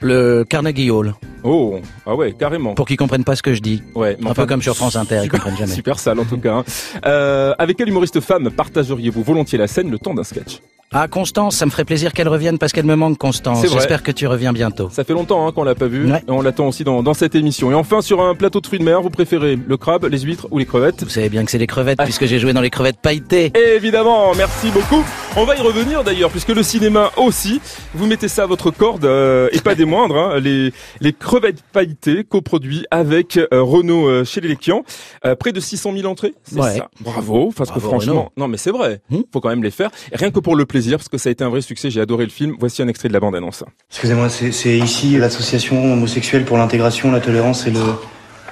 Le 0.00 0.44
Carnegie 0.48 0.90
Hall. 0.90 1.14
Oh, 1.42 1.78
ah 2.06 2.14
ouais, 2.14 2.32
carrément. 2.32 2.74
Pour 2.74 2.86
qu'ils 2.86 2.96
comprennent 2.96 3.24
pas 3.24 3.36
ce 3.36 3.42
que 3.42 3.54
je 3.54 3.60
dis. 3.60 3.82
Ouais, 3.94 4.16
mais 4.20 4.26
Un 4.28 4.30
enfin, 4.30 4.42
peu 4.42 4.48
comme 4.48 4.62
sur 4.62 4.76
France 4.76 4.96
Inter, 4.96 5.16
ils 5.18 5.22
super- 5.24 5.40
comprennent 5.40 5.58
jamais. 5.58 5.74
Super 5.74 5.98
sale 5.98 6.18
en 6.20 6.24
tout 6.24 6.38
cas. 6.38 6.54
hein. 6.56 6.64
Euh, 7.06 7.54
avec 7.58 7.76
quel 7.76 7.88
humoriste 7.88 8.20
femme 8.20 8.50
partageriez-vous 8.50 9.22
volontiers 9.22 9.58
la 9.58 9.66
scène 9.66 9.90
le 9.90 9.98
temps 9.98 10.14
d'un 10.14 10.24
sketch? 10.24 10.60
Ah, 10.92 11.06
Constance, 11.06 11.54
ça 11.56 11.66
me 11.66 11.70
ferait 11.70 11.84
plaisir 11.84 12.12
qu'elle 12.12 12.26
revienne 12.28 12.58
parce 12.58 12.72
qu'elle 12.72 12.84
me 12.84 12.96
manque, 12.96 13.16
Constance. 13.16 13.64
J'espère 13.70 14.02
que 14.02 14.10
tu 14.10 14.26
reviens 14.26 14.52
bientôt. 14.52 14.88
Ça 14.90 15.04
fait 15.04 15.12
longtemps 15.12 15.46
hein, 15.46 15.52
qu'on 15.52 15.62
l'a 15.62 15.76
pas 15.76 15.86
vu. 15.86 16.08
Et 16.08 16.12
on 16.28 16.42
l'attend 16.42 16.66
aussi 16.66 16.82
dans, 16.82 17.02
dans 17.04 17.14
cette 17.14 17.36
émission. 17.36 17.70
Et 17.70 17.74
enfin, 17.74 18.00
sur 18.02 18.20
un 18.22 18.34
plateau 18.34 18.60
de 18.60 18.66
fruits 18.66 18.80
de 18.80 18.84
mer, 18.84 19.00
vous 19.00 19.08
préférez 19.10 19.56
le 19.64 19.76
crabe, 19.76 20.06
les 20.06 20.18
huîtres 20.18 20.48
ou 20.50 20.58
les 20.58 20.66
crevettes? 20.66 21.04
Vous 21.04 21.10
savez 21.10 21.28
bien 21.28 21.44
que 21.44 21.50
c'est 21.52 21.58
les 21.58 21.68
crevettes 21.68 22.00
puisque 22.02 22.26
j'ai 22.26 22.40
joué 22.40 22.52
dans 22.52 22.60
les 22.60 22.70
crevettes 22.70 22.98
pailletées. 23.00 23.52
Évidemment, 23.76 24.34
merci 24.34 24.68
beaucoup. 24.72 25.04
On 25.36 25.44
va 25.44 25.54
y 25.56 25.60
revenir 25.60 26.02
d'ailleurs, 26.02 26.28
puisque 26.30 26.48
le 26.48 26.62
cinéma 26.64 27.12
aussi, 27.16 27.60
vous 27.94 28.06
mettez 28.06 28.26
ça 28.26 28.42
à 28.42 28.46
votre 28.46 28.72
corde, 28.72 29.04
euh, 29.04 29.48
et 29.52 29.60
pas 29.60 29.76
des 29.76 29.84
moindres, 29.84 30.16
hein, 30.16 30.40
les, 30.40 30.72
les 31.00 31.12
crevettes 31.12 31.62
pailletées, 31.72 32.24
coproduits 32.24 32.84
avec 32.90 33.36
euh, 33.36 33.46
Renault 33.62 34.08
euh, 34.08 34.24
chez 34.24 34.40
les 34.40 34.48
Léquians. 34.48 34.82
Euh, 35.24 35.36
près 35.36 35.52
de 35.52 35.60
600 35.60 35.92
000 35.96 36.08
entrées, 36.10 36.34
c'est 36.42 36.58
Ouais. 36.58 36.78
ça. 36.78 36.88
Bravo, 37.00 37.52
parce 37.56 37.70
que 37.70 37.78
franchement, 37.78 38.32
non 38.36 38.48
mais 38.48 38.56
c'est 38.56 38.72
vrai, 38.72 39.00
faut 39.32 39.40
quand 39.40 39.50
même 39.50 39.62
les 39.62 39.70
faire. 39.70 39.90
Et 40.12 40.16
rien 40.16 40.32
que 40.32 40.40
pour 40.40 40.56
le 40.56 40.66
plaisir, 40.66 40.98
parce 40.98 41.08
que 41.08 41.16
ça 41.16 41.28
a 41.28 41.32
été 41.32 41.44
un 41.44 41.48
vrai 41.48 41.60
succès, 41.60 41.90
j'ai 41.90 42.00
adoré 42.00 42.24
le 42.24 42.30
film. 42.30 42.56
Voici 42.58 42.82
un 42.82 42.88
extrait 42.88 43.08
de 43.08 43.12
la 43.14 43.20
bande-annonce. 43.20 43.62
Excusez-moi, 43.90 44.28
c'est 44.30 44.50
c'est 44.50 44.76
ici 44.78 45.16
l'association 45.16 45.92
homosexuelle 45.92 46.44
pour 46.44 46.58
l'intégration, 46.58 47.12
la 47.12 47.20
tolérance 47.20 47.66
et 47.68 47.70
le, 47.70 47.80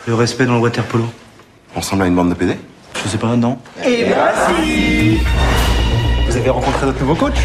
le 0.07 0.15
respect 0.15 0.47
dans 0.47 0.55
le 0.55 0.61
water 0.61 0.85
polo. 0.85 1.05
On 1.75 1.81
ressemble 1.81 2.05
à 2.05 2.07
une 2.07 2.15
bande 2.15 2.29
de 2.31 2.35
PD 2.35 2.55
Je 3.03 3.09
sais 3.09 3.19
pas, 3.19 3.35
non 3.37 3.59
Et 3.85 4.05
voici 4.05 5.19
Vous 5.19 5.78
avez 6.49 6.59
rencontré 6.59 6.87
notre 6.87 7.01
nouveau 7.01 7.15
coach 7.15 7.37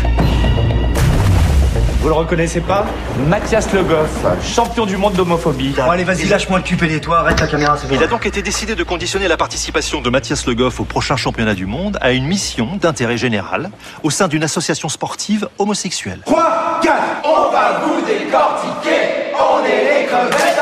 Vous 2.00 2.08
le 2.08 2.14
reconnaissez 2.14 2.62
pas 2.62 2.86
Mathias 3.28 3.72
Le 3.74 3.84
Goff, 3.84 4.26
champion 4.42 4.86
du 4.86 4.98
monde 4.98 5.14
d'homophobie. 5.14 5.74
Bon 5.76 5.90
allez, 5.92 6.04
vas-y, 6.04 6.26
lâche-moi 6.26 6.60
le 6.60 6.64
cul, 6.64 6.78
et 6.90 7.02
toi, 7.02 7.20
arrête 7.20 7.40
la 7.40 7.48
caméra, 7.48 7.78
c'est 7.78 7.88
bon. 7.88 7.96
Il 7.96 8.04
a 8.04 8.08
donc 8.08 8.26
été 8.26 8.42
décidé 8.42 8.76
de 8.76 8.84
conditionner 8.84 9.28
la 9.28 9.38
participation 9.38 10.02
de 10.02 10.10
Mathias 10.10 10.46
Le 10.48 10.56
Goff 10.56 10.80
au 10.80 10.86
prochain 10.86 11.18
championnat 11.18 11.54
du 11.54 11.66
monde 11.66 11.98
à 12.02 12.12
une 12.14 12.26
mission 12.26 12.78
d'intérêt 12.80 13.18
général 13.18 13.72
au 14.04 14.10
sein 14.10 14.28
d'une 14.28 14.44
association 14.44 14.90
sportive 14.90 15.50
homosexuelle. 15.58 16.22
3, 16.26 16.80
4, 16.82 16.96
on 17.26 17.52
va 17.52 17.82
vous 17.86 18.02
décortiquer, 18.06 19.34
on 19.38 19.66
est 19.66 20.02
les 20.02 20.08
crevettes 20.08 20.54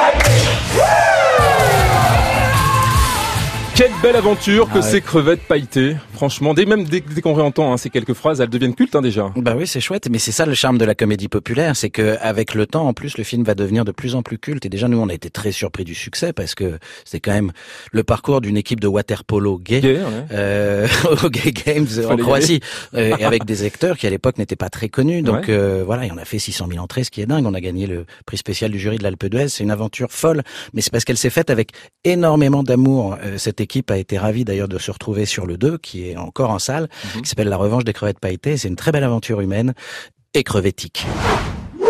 belle 4.02 4.16
aventure 4.16 4.66
que 4.68 4.74
Ah 4.74 4.76
ouais. 4.78 4.82
ces 4.82 5.02
crevettes 5.02 5.42
pailletées. 5.48 5.96
Franchement, 6.14 6.54
dès 6.56 6.66
même 6.66 6.86
dès, 6.86 7.02
dès 7.02 7.22
qu'on 7.22 7.34
réentend 7.34 7.72
hein, 7.72 7.78
ces 7.78 7.90
quelques 7.92 8.14
phrases, 8.14 8.42
elles 8.42 8.50
deviennent 8.50 8.74
cultes 8.74 8.96
hein, 8.96 9.02
déjà. 9.02 9.32
Bah 9.36 9.54
oui, 9.58 9.68
c'est 9.68 9.80
chouette, 9.80 10.08
mais 10.10 10.18
c'est 10.18 10.32
ça 10.32 10.46
le 10.48 10.54
charme 10.56 10.78
de 10.80 10.86
la 10.86 10.96
comédie 10.96 11.28
populaire, 11.28 11.76
c'est 11.76 11.90
que 11.92 12.18
avec 12.20 12.56
le 12.56 12.66
temps, 12.66 12.88
en 12.88 12.94
plus, 12.94 13.18
le 13.18 13.24
film 13.24 13.44
va 13.44 13.54
devenir 13.54 13.86
de 13.86 13.92
plus 13.92 14.16
en 14.16 14.24
plus 14.24 14.38
culte. 14.40 14.66
Et 14.66 14.70
déjà, 14.70 14.88
nous, 14.88 15.00
on 15.00 15.08
a 15.10 15.14
été 15.14 15.30
très 15.30 15.52
surpris 15.52 15.84
du 15.84 15.94
succès 15.94 16.34
parce 16.34 16.56
que 16.56 16.80
c'est 17.06 17.20
quand 17.20 17.32
même 17.32 17.52
le 17.92 18.04
parcours 18.04 18.42
d'une 18.42 18.58
équipe 18.58 18.80
de 18.80 18.88
water 18.88 19.24
polo 19.24 19.60
gay, 19.60 19.82
Gay, 19.82 19.98
ouais. 19.98 20.04
euh, 20.32 20.88
au 21.24 21.30
Gay 21.30 21.52
Games 21.52 21.88
en 22.10 22.18
Croatie, 22.18 22.60
euh, 22.96 23.16
et 23.18 23.24
avec 23.24 23.46
des 23.46 23.64
acteurs 23.66 23.98
qui 23.98 24.08
à 24.08 24.10
l'époque 24.10 24.38
n'étaient 24.40 24.56
pas 24.56 24.70
très 24.70 24.90
connus. 24.90 25.22
Donc 25.22 25.42
Ouais. 25.48 25.50
euh, 25.50 25.84
voilà, 25.86 26.06
et 26.08 26.12
on 26.12 26.18
a 26.18 26.26
fait 26.26 26.40
600 26.40 26.68
000 26.72 26.84
entrées, 26.84 27.04
ce 27.04 27.12
qui 27.12 27.22
est 27.22 27.26
dingue. 27.28 27.46
On 27.46 27.54
a 27.54 27.62
gagné 27.62 27.86
le 27.88 28.06
prix 28.26 28.38
spécial 28.38 28.72
du 28.72 28.80
jury 28.80 28.98
de 28.98 29.04
l'Alpe 29.04 29.26
d'Huez. 29.28 29.48
C'est 29.50 29.64
une 29.64 29.72
aventure 29.72 30.12
folle, 30.12 30.42
mais 30.74 30.82
c'est 30.82 30.92
parce 30.92 31.06
qu'elle 31.06 31.18
s'est 31.18 31.30
faite 31.30 31.50
avec 31.52 31.70
énormément 32.04 32.64
d'amour. 32.64 33.18
Euh, 33.24 33.38
cette 33.38 33.62
équipe 33.62 33.91
a 33.92 33.98
été 33.98 34.18
ravie 34.18 34.46
d'ailleurs 34.46 34.68
de 34.68 34.78
se 34.78 34.92
retrouver 34.92 35.26
sur 35.26 35.46
le 35.46 35.58
2, 35.58 35.78
qui 35.78 36.10
est 36.10 36.18
encore 36.18 36.50
en 36.50 36.60
salle, 36.60 36.88
Mhm. 37.16 37.22
qui 37.22 37.30
s'appelle 37.30 37.50
La 37.50 37.58
Revanche 37.58 37.84
des 37.84 37.94
crevettes 37.94 38.20
pailletées. 38.20 38.58
C'est 38.58 38.68
une 38.68 38.76
très 38.76 38.92
belle 38.92 39.04
aventure 39.04 39.42
humaine 39.42 39.74
et 40.34 40.44
crevettique. 40.44 41.06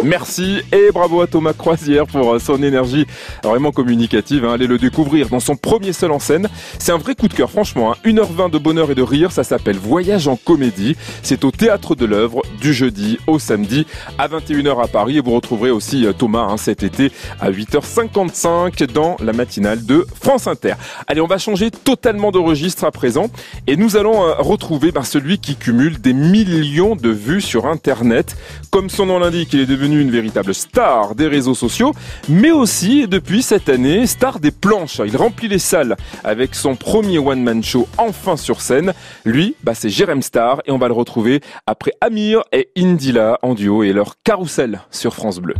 Merci 0.03 0.61
et 0.71 0.91
bravo 0.91 1.21
à 1.21 1.27
Thomas 1.27 1.53
Croisière 1.53 2.07
pour 2.07 2.33
euh, 2.33 2.39
son 2.39 2.63
énergie 2.63 3.05
vraiment 3.43 3.71
communicative. 3.71 4.45
hein. 4.45 4.53
Allez 4.53 4.65
le 4.65 4.79
découvrir 4.79 5.29
dans 5.29 5.39
son 5.39 5.55
premier 5.55 5.93
seul 5.93 6.11
en 6.11 6.17
scène. 6.19 6.49
C'est 6.79 6.91
un 6.91 6.97
vrai 6.97 7.13
coup 7.13 7.27
de 7.27 7.33
cœur, 7.35 7.51
franchement. 7.51 7.91
hein. 7.93 7.95
1h20 8.03 8.49
de 8.49 8.57
bonheur 8.57 8.89
et 8.89 8.95
de 8.95 9.03
rire. 9.03 9.31
Ça 9.31 9.43
s'appelle 9.43 9.77
Voyage 9.77 10.27
en 10.27 10.37
comédie. 10.37 10.95
C'est 11.21 11.43
au 11.45 11.51
théâtre 11.51 11.95
de 11.95 12.05
l'œuvre 12.05 12.41
du 12.59 12.73
jeudi 12.73 13.19
au 13.27 13.37
samedi 13.37 13.85
à 14.17 14.27
21h 14.27 14.83
à 14.83 14.87
Paris. 14.87 15.17
Et 15.17 15.21
vous 15.21 15.31
retrouverez 15.35 15.69
aussi 15.71 16.05
euh, 16.07 16.13
Thomas 16.13 16.47
hein, 16.49 16.57
cet 16.57 16.81
été 16.81 17.11
à 17.39 17.51
8h55 17.51 18.91
dans 18.91 19.17
la 19.23 19.33
matinale 19.33 19.85
de 19.85 20.07
France 20.19 20.47
Inter. 20.47 20.73
Allez, 21.07 21.21
on 21.21 21.27
va 21.27 21.37
changer 21.37 21.69
totalement 21.69 22.31
de 22.31 22.39
registre 22.39 22.85
à 22.85 22.91
présent 22.91 23.29
et 23.67 23.75
nous 23.75 23.97
allons 23.97 24.23
euh, 24.25 24.33
retrouver 24.39 24.91
ben, 24.91 25.03
celui 25.03 25.37
qui 25.37 25.55
cumule 25.55 26.01
des 26.01 26.13
millions 26.13 26.95
de 26.95 27.09
vues 27.09 27.41
sur 27.41 27.67
Internet. 27.67 28.35
Comme 28.71 28.89
son 28.89 29.05
nom 29.05 29.19
l'indique, 29.19 29.53
il 29.53 29.59
est 29.59 29.65
devenu 29.65 29.90
une 29.99 30.11
véritable 30.11 30.53
star 30.53 31.15
des 31.15 31.27
réseaux 31.27 31.55
sociaux, 31.55 31.93
mais 32.29 32.51
aussi 32.51 33.07
depuis 33.07 33.41
cette 33.41 33.69
année, 33.69 34.07
star 34.07 34.39
des 34.39 34.51
planches. 34.51 35.01
Il 35.05 35.17
remplit 35.17 35.47
les 35.47 35.59
salles 35.59 35.97
avec 36.23 36.55
son 36.55 36.75
premier 36.75 37.17
one-man 37.17 37.63
show 37.63 37.87
enfin 37.97 38.37
sur 38.37 38.61
scène. 38.61 38.93
Lui, 39.25 39.55
bah, 39.63 39.73
c'est 39.73 39.89
Jérém 39.89 40.21
Star 40.21 40.61
et 40.65 40.71
on 40.71 40.77
va 40.77 40.87
le 40.87 40.93
retrouver 40.93 41.41
après 41.65 41.93
Amir 42.01 42.41
et 42.51 42.69
Indila 42.77 43.39
en 43.41 43.53
duo 43.53 43.83
et 43.83 43.93
leur 43.93 44.15
carrousel 44.23 44.81
sur 44.91 45.13
France 45.13 45.39
Bleu. 45.39 45.55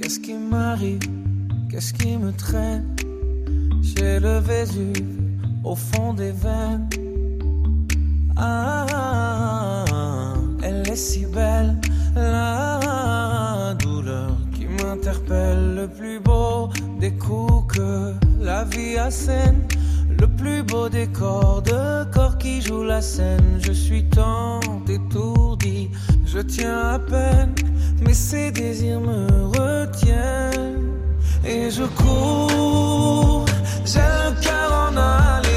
Qu'est-ce 0.00 0.20
qui 0.20 0.34
m'arrive? 0.34 0.98
Qu'est-ce 1.70 1.92
qui 1.94 2.16
me 2.16 2.32
traîne? 2.32 2.96
J'ai 3.82 4.18
le 4.18 4.40
au 5.64 5.74
fond 5.74 6.12
des 6.14 6.32
veines. 6.32 6.88
Ah, 8.36 10.34
elle 10.62 10.88
est 10.88 10.96
si 10.96 11.26
belle, 11.26 11.76
la 12.14 13.74
douleur 13.78 14.36
qui 14.54 14.66
m'interpelle. 14.66 15.74
Le 15.74 15.88
plus 15.88 16.20
beau 16.20 16.70
des 16.98 17.12
coups 17.12 17.74
que 17.74 18.14
la 18.40 18.64
vie 18.64 18.96
assène. 18.96 19.62
Le 20.18 20.26
plus 20.26 20.62
beau 20.62 20.88
des 20.88 21.06
corps 21.06 21.62
de 21.62 22.04
corps 22.12 22.36
qui 22.38 22.60
joue 22.60 22.82
la 22.82 23.00
scène. 23.00 23.58
Je 23.58 23.72
suis 23.72 24.04
tant 24.04 24.60
étourdi, 24.88 25.90
je 26.26 26.40
tiens 26.40 26.78
à 26.94 26.98
peine, 26.98 27.54
mais 28.02 28.14
ces 28.14 28.50
désirs 28.50 29.00
me 29.00 29.26
retiennent. 29.46 30.90
Et 31.44 31.70
je 31.70 31.84
cours, 31.84 33.44
j'ai 33.84 33.98
le 33.98 34.40
cœur 34.42 34.90
en 34.90 34.96
aller-retour. 34.96 35.54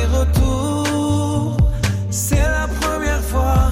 C'est 2.10 2.36
la 2.36 2.67
première 2.80 3.22
fois, 3.22 3.72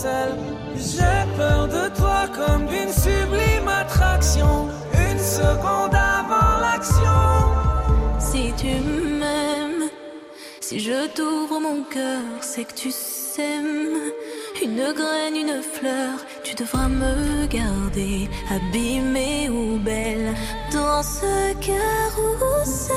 J'ai 0.00 1.36
peur 1.36 1.66
de 1.66 1.88
toi 1.96 2.26
comme 2.32 2.66
d'une 2.66 2.92
sublime 2.92 3.66
attraction. 3.66 4.68
Une 4.94 5.18
seconde 5.18 5.92
avant 5.92 6.60
l'action. 6.60 7.20
Si 8.20 8.52
tu 8.56 8.74
m'aimes, 9.18 9.90
si 10.60 10.78
je 10.78 11.08
t'ouvre 11.08 11.58
mon 11.58 11.82
cœur, 11.82 12.22
c'est 12.42 12.64
que 12.64 12.74
tu 12.74 12.92
s'aimes. 12.92 14.12
Une 14.62 14.92
graine, 14.92 15.34
une 15.34 15.62
fleur, 15.62 16.14
tu 16.44 16.54
devras 16.54 16.88
me 16.88 17.46
garder, 17.46 18.28
abîmée 18.50 19.48
ou 19.50 19.78
belle, 19.78 20.32
dans 20.72 21.02
ce 21.02 21.54
carrousel. 21.54 22.94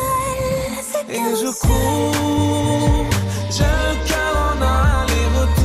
Et 1.09 1.35
je 1.41 1.49
cours, 1.61 3.05
j'ai 3.49 3.63
le 3.63 4.07
cœur 4.07 4.33
en 4.45 4.61
aller-retour. 4.61 5.60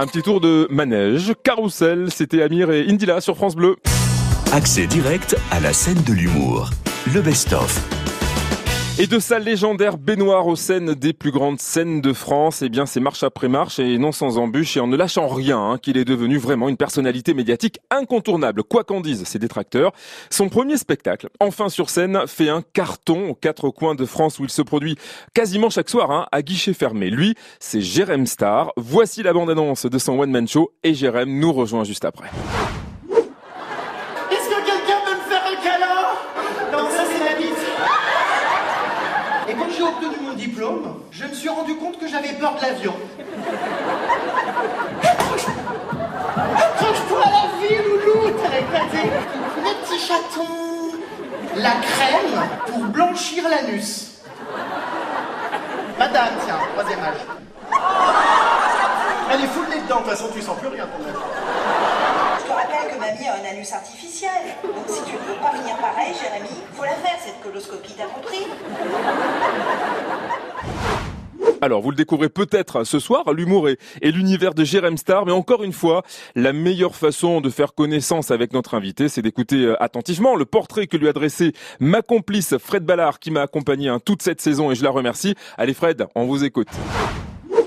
Un 0.00 0.06
petit 0.06 0.22
tour 0.22 0.40
de 0.40 0.66
manège, 0.70 1.34
carrousel, 1.42 2.08
c'était 2.10 2.40
Amir 2.40 2.70
et 2.70 2.88
Indila 2.88 3.20
sur 3.20 3.36
France 3.36 3.54
Bleu. 3.54 3.76
Accès 4.50 4.86
direct 4.86 5.36
à 5.50 5.60
la 5.60 5.74
scène 5.74 6.02
de 6.04 6.14
l'humour. 6.14 6.70
Le 7.12 7.20
best-of. 7.20 8.09
Et 9.02 9.06
de 9.06 9.18
sa 9.18 9.38
légendaire 9.38 9.96
baignoire 9.96 10.46
aux 10.46 10.56
scènes 10.56 10.92
des 10.92 11.14
plus 11.14 11.30
grandes 11.30 11.58
scènes 11.58 12.02
de 12.02 12.12
France, 12.12 12.60
eh 12.60 12.68
bien 12.68 12.84
c'est 12.84 13.00
marche 13.00 13.22
après 13.22 13.48
marche 13.48 13.78
et 13.78 13.96
non 13.96 14.12
sans 14.12 14.36
embûche 14.36 14.76
et 14.76 14.80
en 14.80 14.88
ne 14.88 14.94
lâchant 14.94 15.26
rien 15.26 15.58
hein, 15.58 15.78
qu'il 15.78 15.96
est 15.96 16.04
devenu 16.04 16.36
vraiment 16.36 16.68
une 16.68 16.76
personnalité 16.76 17.32
médiatique 17.32 17.78
incontournable, 17.90 18.62
quoi 18.62 18.84
qu'en 18.84 19.00
disent 19.00 19.24
ses 19.24 19.38
détracteurs. 19.38 19.92
Son 20.28 20.50
premier 20.50 20.76
spectacle, 20.76 21.30
enfin 21.40 21.70
sur 21.70 21.88
scène, 21.88 22.26
fait 22.26 22.50
un 22.50 22.60
carton 22.60 23.30
aux 23.30 23.34
quatre 23.34 23.70
coins 23.70 23.94
de 23.94 24.04
France 24.04 24.38
où 24.38 24.44
il 24.44 24.50
se 24.50 24.60
produit 24.60 24.96
quasiment 25.32 25.70
chaque 25.70 25.88
soir 25.88 26.10
hein, 26.10 26.26
à 26.30 26.42
guichet 26.42 26.74
fermé. 26.74 27.08
Lui, 27.08 27.36
c'est 27.58 27.80
Jérém 27.80 28.26
Star. 28.26 28.70
Voici 28.76 29.22
la 29.22 29.32
bande-annonce 29.32 29.86
de 29.86 29.98
son 29.98 30.18
one-man 30.18 30.46
show 30.46 30.72
et 30.82 30.92
Jérém 30.92 31.40
nous 31.40 31.54
rejoint 31.54 31.84
juste 31.84 32.04
après. 32.04 32.28
Est-ce 34.30 34.46
que 34.46 34.56
quelqu'un 34.56 35.00
peut 35.06 35.16
me 35.16 35.22
faire 35.22 35.42
un 35.46 35.56
câlin 35.64 35.96
Non, 36.70 36.90
ça 36.90 37.04
c'est 37.10 37.24
la 37.24 37.34
bite. 37.38 37.56
Et 39.48 39.54
quand 39.54 39.66
j'ai 39.76 39.79
obtenu 39.90 40.16
mon 40.22 40.34
diplôme, 40.34 41.02
je 41.10 41.24
me 41.24 41.34
suis 41.34 41.48
rendu 41.48 41.76
compte 41.76 41.98
que 41.98 42.08
j'avais 42.08 42.32
peur 42.34 42.54
de 42.56 42.62
l'avion. 42.62 42.94
Accroche-toi 46.56 47.22
à 47.24 47.30
la 47.30 47.46
vie, 47.60 47.76
loulou, 47.76 48.30
t'as 48.42 48.58
éclaté. 48.58 49.10
Le 49.56 49.72
petit 49.84 49.98
chaton. 49.98 50.46
La 51.56 51.70
crème 51.70 52.48
pour 52.66 52.84
blanchir 52.86 53.48
l'anus. 53.48 54.20
Madame, 55.98 56.28
tiens, 56.44 56.58
troisième 56.74 57.00
âge. 57.00 57.20
Allez, 59.30 59.46
foule 59.48 59.66
les 59.72 59.80
dedans, 59.82 59.96
de 59.96 60.00
toute 60.02 60.10
façon, 60.10 60.28
tu 60.32 60.40
sens 60.40 60.58
plus 60.58 60.68
rien, 60.68 60.86
ton 60.86 61.08
âge. 61.08 61.14
Un 63.10 63.44
anus 63.44 63.72
artificiel. 63.72 64.30
Donc 64.62 64.84
si 64.86 65.02
tu 65.02 65.14
ne 65.14 65.18
veux 65.18 65.40
pas 65.40 65.50
finir 65.50 65.76
pareil, 65.78 66.14
Jérémy, 66.14 66.62
faut 66.74 66.84
la 66.84 66.94
faire 66.94 67.18
cette 67.18 67.40
coloscopie, 67.42 67.94
t'as 67.96 68.06
compris 68.06 68.46
Alors, 71.60 71.82
vous 71.82 71.90
le 71.90 71.96
découvrez 71.96 72.28
peut-être 72.28 72.84
ce 72.84 73.00
soir, 73.00 73.32
l'humour 73.32 73.68
et, 73.68 73.78
et 74.00 74.12
l'univers 74.12 74.54
de 74.54 74.62
Jérém 74.62 74.96
Star, 74.96 75.26
mais 75.26 75.32
encore 75.32 75.64
une 75.64 75.72
fois, 75.72 76.04
la 76.36 76.52
meilleure 76.52 76.94
façon 76.94 77.40
de 77.40 77.50
faire 77.50 77.74
connaissance 77.74 78.30
avec 78.30 78.52
notre 78.52 78.74
invité, 78.74 79.08
c'est 79.08 79.22
d'écouter 79.22 79.64
euh, 79.64 79.82
attentivement 79.82 80.36
le 80.36 80.44
portrait 80.44 80.86
que 80.86 80.96
lui 80.96 81.08
a 81.08 81.12
dressé 81.12 81.52
ma 81.80 82.02
complice 82.02 82.58
Fred 82.58 82.84
Ballard, 82.84 83.18
qui 83.18 83.32
m'a 83.32 83.42
accompagné 83.42 83.88
hein, 83.88 83.98
toute 84.02 84.22
cette 84.22 84.40
saison 84.40 84.70
et 84.70 84.76
je 84.76 84.84
la 84.84 84.90
remercie. 84.90 85.34
Allez 85.58 85.74
Fred, 85.74 86.06
on 86.14 86.26
vous 86.26 86.44
écoute. 86.44 86.68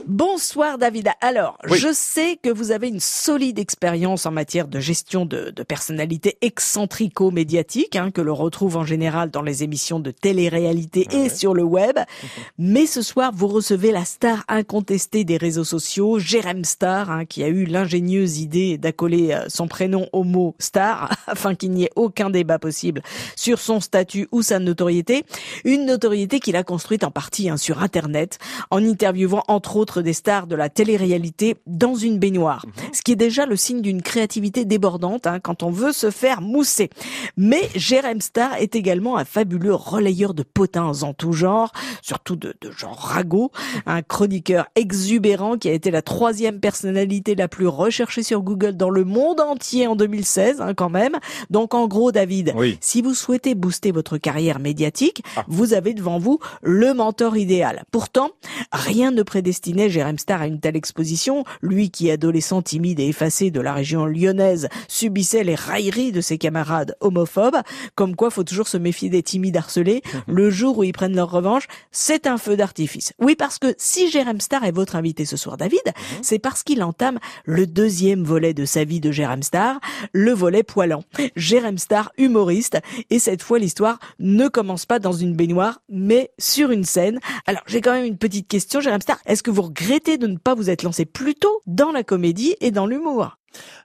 Bonsoir 0.06 0.78
David. 0.78 1.10
Alors, 1.22 1.58
Oui. 1.70 1.78
je 1.78 1.94
sais 1.94 2.38
que 2.42 2.50
vous 2.50 2.72
avez 2.72 2.90
une 2.90 3.00
solide 3.00 3.58
expérience 3.58 4.26
en 4.26 4.32
matière 4.32 4.68
de 4.68 4.82
gestion 4.82 5.26
de, 5.26 5.50
de 5.52 5.64
personnalités 5.64 6.38
excentrico-médiatiques, 6.42 7.96
hein, 7.96 8.12
que 8.12 8.20
l'on 8.20 8.36
retrouve 8.36 8.76
en 8.76 8.84
général 8.84 9.32
dans 9.32 9.42
les 9.42 9.64
émissions 9.64 10.02
de 10.02 10.12
télé-réalité 10.12 11.08
et 11.12 11.30
sur 11.30 11.54
le 11.54 11.64
web. 11.64 11.98
Mais 12.58 12.86
ce 12.86 13.02
soir, 13.02 13.32
vous 13.34 13.48
recevez 13.48 13.92
la 13.94 14.04
star 14.04 14.44
incontestée 14.50 15.24
des 15.24 15.38
réseaux 15.38 15.64
sociaux, 15.64 16.20
Jérém 16.20 16.66
Star, 16.66 17.10
hein, 17.10 17.24
qui 17.24 17.42
a 17.44 17.48
eu 17.48 17.64
l'ingénieuse 17.64 18.40
idée 18.40 18.78
d'accoler 18.78 19.32
euh, 19.32 19.46
son 19.48 19.70
prénom 19.70 20.10
au 20.12 20.24
mot 20.26 20.54
star, 20.60 21.16
afin 21.28 21.56
qu'il 21.56 21.72
n'y 21.72 21.86
ait 21.86 21.92
aucun 21.96 22.30
débat 22.30 22.60
possible 22.60 23.02
sur 23.38 23.58
son 23.60 23.80
statut 23.80 24.28
ou 24.34 24.42
sa 24.42 24.60
notoriété. 24.60 25.24
Une 25.64 25.86
notoriété 25.86 26.42
qu'il 26.42 26.58
a 26.58 26.64
construite 26.64 27.06
en 27.06 27.12
partie 27.12 27.50
hein, 27.50 27.56
sur 27.58 27.82
Internet, 27.82 28.38
en 28.70 28.84
interviewant 28.84 29.44
entre 29.48 29.78
autres 29.78 29.93
des 30.02 30.14
stars 30.14 30.48
de 30.48 30.56
la 30.56 30.70
télé-réalité 30.70 31.56
dans 31.68 31.96
une 31.96 32.20
baignoire. 32.20 32.66
Ce 32.94 33.02
qui 33.02 33.12
est 33.12 33.16
déjà 33.18 33.46
le 33.46 33.56
signe 33.56 33.82
d'une 33.82 34.02
créativité 34.02 34.66
débordante 34.66 35.28
hein, 35.28 35.40
quand 35.40 35.64
on 35.64 35.70
veut 35.72 35.92
se 35.92 36.10
faire 36.12 36.42
mousser. 36.42 36.90
Mais 37.38 37.70
Jérém 37.76 38.22
Star 38.22 38.56
est 38.56 38.76
également 38.76 39.18
un 39.18 39.26
fabuleux 39.26 39.74
relayeur 39.76 40.34
de 40.34 40.44
potins 40.44 41.02
en 41.04 41.14
tout 41.14 41.34
genre, 41.34 41.72
surtout 42.02 42.36
de, 42.36 42.54
de 42.62 42.72
genre 42.72 42.98
ragot, 42.98 43.52
un 43.86 44.02
chroniqueur 44.02 44.68
exubérant 44.76 45.58
qui 45.58 45.70
a 45.70 45.74
été 45.74 45.92
la 45.92 46.02
troisième 46.02 46.60
personnalité 46.60 47.36
la 47.36 47.48
plus 47.48 47.68
recherchée 47.68 48.24
sur 48.24 48.42
Google 48.42 48.76
dans 48.78 48.90
le 48.90 49.04
monde 49.04 49.40
entier 49.42 49.88
en 49.88 49.96
2016 49.96 50.62
hein, 50.62 50.74
quand 50.74 50.90
même. 50.90 51.18
Donc 51.50 51.74
en 51.74 51.88
gros 51.88 52.12
David, 52.12 52.54
Oui. 52.56 52.78
si 52.82 53.02
vous 53.02 53.14
souhaitez 53.14 53.56
booster 53.56 53.92
votre 53.92 54.18
carrière 54.18 54.60
médiatique, 54.60 55.24
vous 55.48 55.74
avez 55.74 55.94
devant 55.94 56.20
vous 56.20 56.40
le 56.62 56.94
mentor 56.94 57.38
idéal. 57.38 57.84
Pourtant, 57.92 58.32
rien 58.72 59.12
ne 59.12 59.24
prédestinait 59.24 59.83
Jérém 59.90 60.18
Star 60.18 60.42
à 60.42 60.48
une 60.48 60.60
telle 60.60 60.76
exposition. 60.76 61.44
Lui 61.62 61.90
qui, 61.90 62.12
adolescent 62.12 62.62
timide 62.62 63.00
et 63.00 63.08
effacé 63.08 63.52
de 63.52 63.62
la 63.62 63.74
région 63.74 64.06
lyonnaise, 64.06 64.68
subissait 64.88 65.44
les 65.44 65.56
railleries 65.56 66.12
de 66.12 66.22
ses 66.22 66.38
camarades 66.38 66.96
homophobes. 67.00 67.62
Comme 67.96 68.16
quoi, 68.16 68.30
faut 68.30 68.44
toujours 68.44 68.68
se 68.68 68.78
méfier 68.78 69.10
des 69.10 69.24
timides 69.24 69.58
harcelés. 69.58 70.02
Le 70.28 70.50
jour 70.50 70.78
où 70.78 70.84
ils 70.84 70.94
prennent 70.94 71.16
leur 71.16 71.32
revanche, 71.32 71.68
c'est 71.92 72.28
un 72.28 72.38
feu 72.38 72.56
d'artifice. 72.56 73.14
Oui, 73.20 73.36
parce 73.36 73.60
que 73.60 73.74
si 73.78 74.10
Jérém 74.10 74.40
Star 74.40 74.64
est 74.64 74.72
votre 74.72 74.96
invité 74.96 75.26
ce 75.26 75.38
soir, 75.38 75.58
David, 75.58 75.82
c'est 76.22 76.40
parce 76.40 76.64
qu'il 76.64 76.84
entame 76.84 77.20
le 77.46 77.68
deuxième 77.68 78.24
volet 78.24 78.54
de 78.54 78.66
sa 78.66 78.84
vie 78.84 79.00
de 79.00 79.12
Jérém 79.12 79.44
Star, 79.44 79.80
le 80.12 80.32
volet 80.32 80.64
poilant. 80.64 81.04
Jérém 81.36 81.78
Star, 81.78 82.12
humoriste, 82.18 82.78
et 83.10 83.20
cette 83.20 83.42
fois 83.42 83.60
l'histoire 83.60 84.00
ne 84.20 84.48
commence 84.48 84.86
pas 84.86 85.00
dans 85.00 85.14
une 85.14 85.36
baignoire, 85.36 85.82
mais 85.90 86.32
sur 86.38 86.72
une 86.72 86.84
scène. 86.84 87.20
Alors 87.46 87.64
j'ai 87.68 87.82
quand 87.82 87.94
même 87.94 88.06
une 88.06 88.18
petite 88.18 88.48
question, 88.48 88.80
Jérém 88.80 89.02
Star, 89.02 89.20
est-ce 89.26 89.44
que 89.44 89.52
vous 89.52 89.62
regrettez 89.78 90.18
de 90.18 90.28
ne 90.28 90.38
pas 90.38 90.56
vous 90.56 90.70
être 90.70 90.84
lancé 90.84 91.06
plus 91.06 91.36
tôt 91.36 91.62
dans 91.66 91.92
la 91.92 92.04
comédie 92.04 92.56
et 92.62 92.72
dans 92.72 92.86
l'humour 92.86 93.38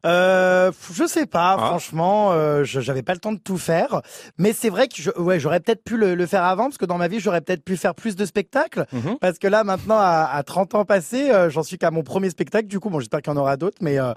Euh, 0.07 0.72
je 0.95 1.07
sais 1.07 1.26
pas, 1.26 1.57
Ah. 1.59 1.66
franchement, 1.66 2.32
euh, 2.32 2.64
je- 2.64 2.80
j'avais 2.80 3.03
pas 3.03 3.12
le 3.12 3.18
temps 3.18 3.32
de 3.32 3.39
tout 3.39 3.59
faire, 3.59 4.01
mais 4.39 4.55
c'est 4.55 4.70
vrai 4.70 4.89
que 4.89 4.95
je, 4.97 5.11
ouais, 5.18 5.39
j'aurais 5.39 5.61
peut-être 5.61 5.84
pu 5.84 5.99
le, 5.99 6.14
le 6.14 6.24
faire 6.26 6.43
avant, 6.45 6.64
parce 6.64 6.78
que 6.78 6.86
dans 6.86 6.97
ma 6.97 7.07
vie, 7.07 7.20
j'aurais 7.20 7.43
peut-être 7.43 7.62
pu 7.62 7.76
faire 7.76 7.95
plus 7.95 8.16
de 8.16 8.24
spectacles, 8.24 8.86
Mhm. 8.95 9.18
parce 9.20 9.39
que 9.39 9.47
là, 9.47 9.64
maintenant, 9.64 9.99
à, 9.99 10.30
à 10.32 10.43
30 10.43 10.74
ans 10.74 10.86
passés, 10.86 11.30
euh, 11.30 11.51
j'en 11.51 11.62
suis 11.62 11.76
qu'à 11.76 11.91
mon 11.91 12.03
premier 12.03 12.30
spectacle, 12.30 12.66
du 12.66 12.80
coup, 12.80 12.89
bon, 12.89 12.99
j'espère 12.99 13.20
qu'il 13.20 13.30
y 13.30 13.36
en 13.36 13.39
aura 13.39 13.59
d'autres, 13.59 13.76
mais 13.82 13.99
euh, 14.01 14.14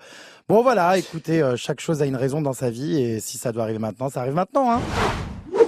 bon, 0.47 0.61
voilà, 0.63 0.97
écoutez, 0.97 1.43
euh, 1.43 1.57
chaque 1.57 1.81
chose 1.81 2.01
a 2.01 2.05
une 2.05 2.15
raison 2.15 2.41
dans 2.41 2.53
sa 2.53 2.69
vie, 2.69 3.01
et 3.01 3.19
si 3.19 3.37
ça 3.37 3.51
doit 3.51 3.63
arriver 3.63 3.79
maintenant, 3.79 4.09
ça 4.09 4.21
arrive 4.21 4.35
maintenant, 4.35 4.71
hein. 4.71 4.79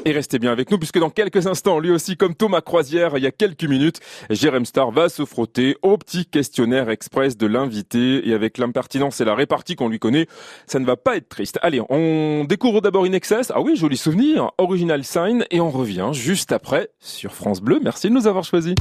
Et 0.05 0.11
restez 0.11 0.37
bien 0.37 0.51
avec 0.51 0.69
nous 0.69 0.77
puisque 0.77 0.99
dans 0.99 1.09
quelques 1.09 1.47
instants, 1.47 1.79
lui 1.79 1.89
aussi 1.89 2.17
comme 2.17 2.35
Thomas 2.35 2.59
Croisière, 2.59 3.17
il 3.17 3.23
y 3.23 3.27
a 3.27 3.31
quelques 3.31 3.63
minutes, 3.63 4.01
Jérém 4.29 4.65
Star 4.65 4.91
va 4.91 5.07
se 5.07 5.23
frotter 5.23 5.77
au 5.81 5.97
petit 5.97 6.25
questionnaire 6.25 6.89
express 6.89 7.37
de 7.37 7.47
l'invité 7.47 8.27
et 8.27 8.33
avec 8.33 8.57
l'impertinence 8.57 9.21
et 9.21 9.25
la 9.25 9.33
répartie 9.33 9.75
qu'on 9.75 9.87
lui 9.87 9.99
connaît, 9.99 10.27
ça 10.67 10.79
ne 10.79 10.85
va 10.85 10.97
pas 10.97 11.15
être 11.15 11.29
triste. 11.29 11.57
Allez, 11.61 11.81
on 11.89 12.43
découvre 12.43 12.81
d'abord 12.81 13.05
In. 13.05 13.17
Ah 13.51 13.61
oui, 13.61 13.77
joli 13.77 13.95
souvenir, 13.95 14.51
Original 14.57 15.03
Sign 15.03 15.45
et 15.51 15.61
on 15.61 15.69
revient 15.69 16.09
juste 16.11 16.51
après 16.51 16.89
sur 16.99 17.33
France 17.33 17.61
Bleu. 17.61 17.79
Merci 17.81 18.09
de 18.09 18.13
nous 18.13 18.27
avoir 18.27 18.43
choisis. 18.43 18.75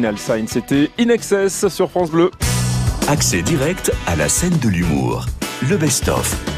Original 0.00 0.18
Sign, 0.18 0.48
c'était 0.48 0.90
In 0.98 1.10
Excess 1.10 1.68
sur 1.68 1.90
France 1.90 2.10
Bleu. 2.10 2.30
Accès 3.06 3.42
direct 3.42 3.92
à 4.06 4.16
la 4.16 4.30
scène 4.30 4.58
de 4.58 4.68
l'humour. 4.70 5.26
Le 5.68 5.76
best-of. 5.76 6.49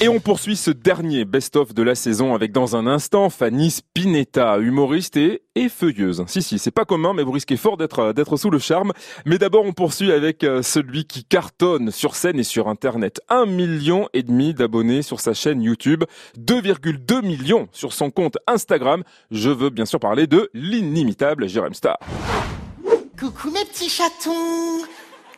Et 0.00 0.08
on 0.08 0.18
poursuit 0.18 0.56
ce 0.56 0.72
dernier 0.72 1.24
best-of 1.24 1.72
de 1.72 1.82
la 1.82 1.94
saison 1.94 2.34
avec 2.34 2.50
dans 2.50 2.74
un 2.74 2.88
instant 2.88 3.30
Fanny 3.30 3.70
Spinetta, 3.70 4.58
humoriste 4.58 5.16
et, 5.16 5.40
feuilleuse. 5.68 6.24
Si, 6.26 6.42
si, 6.42 6.58
c'est 6.58 6.72
pas 6.72 6.84
commun, 6.84 7.14
mais 7.14 7.22
vous 7.22 7.30
risquez 7.30 7.56
fort 7.56 7.76
d'être, 7.76 8.00
euh, 8.00 8.12
d'être 8.12 8.36
sous 8.36 8.50
le 8.50 8.58
charme. 8.58 8.92
Mais 9.24 9.38
d'abord, 9.38 9.64
on 9.64 9.72
poursuit 9.72 10.10
avec 10.10 10.42
euh, 10.42 10.62
celui 10.62 11.04
qui 11.04 11.24
cartonne 11.24 11.92
sur 11.92 12.16
scène 12.16 12.40
et 12.40 12.44
sur 12.44 12.68
Internet. 12.68 13.20
Un 13.28 13.46
million 13.46 14.08
et 14.12 14.24
demi 14.24 14.52
d'abonnés 14.52 15.02
sur 15.02 15.20
sa 15.20 15.32
chaîne 15.32 15.62
YouTube, 15.62 16.02
2,2 16.38 17.24
millions 17.24 17.68
sur 17.70 17.92
son 17.92 18.10
compte 18.10 18.36
Instagram. 18.48 19.04
Je 19.30 19.50
veux 19.50 19.70
bien 19.70 19.86
sûr 19.86 20.00
parler 20.00 20.26
de 20.26 20.50
l'inimitable 20.54 21.48
Jérém 21.48 21.72
Star. 21.72 21.98
Coucou 23.18 23.52
mes 23.52 23.64
petits 23.64 23.88
chatons 23.88 24.82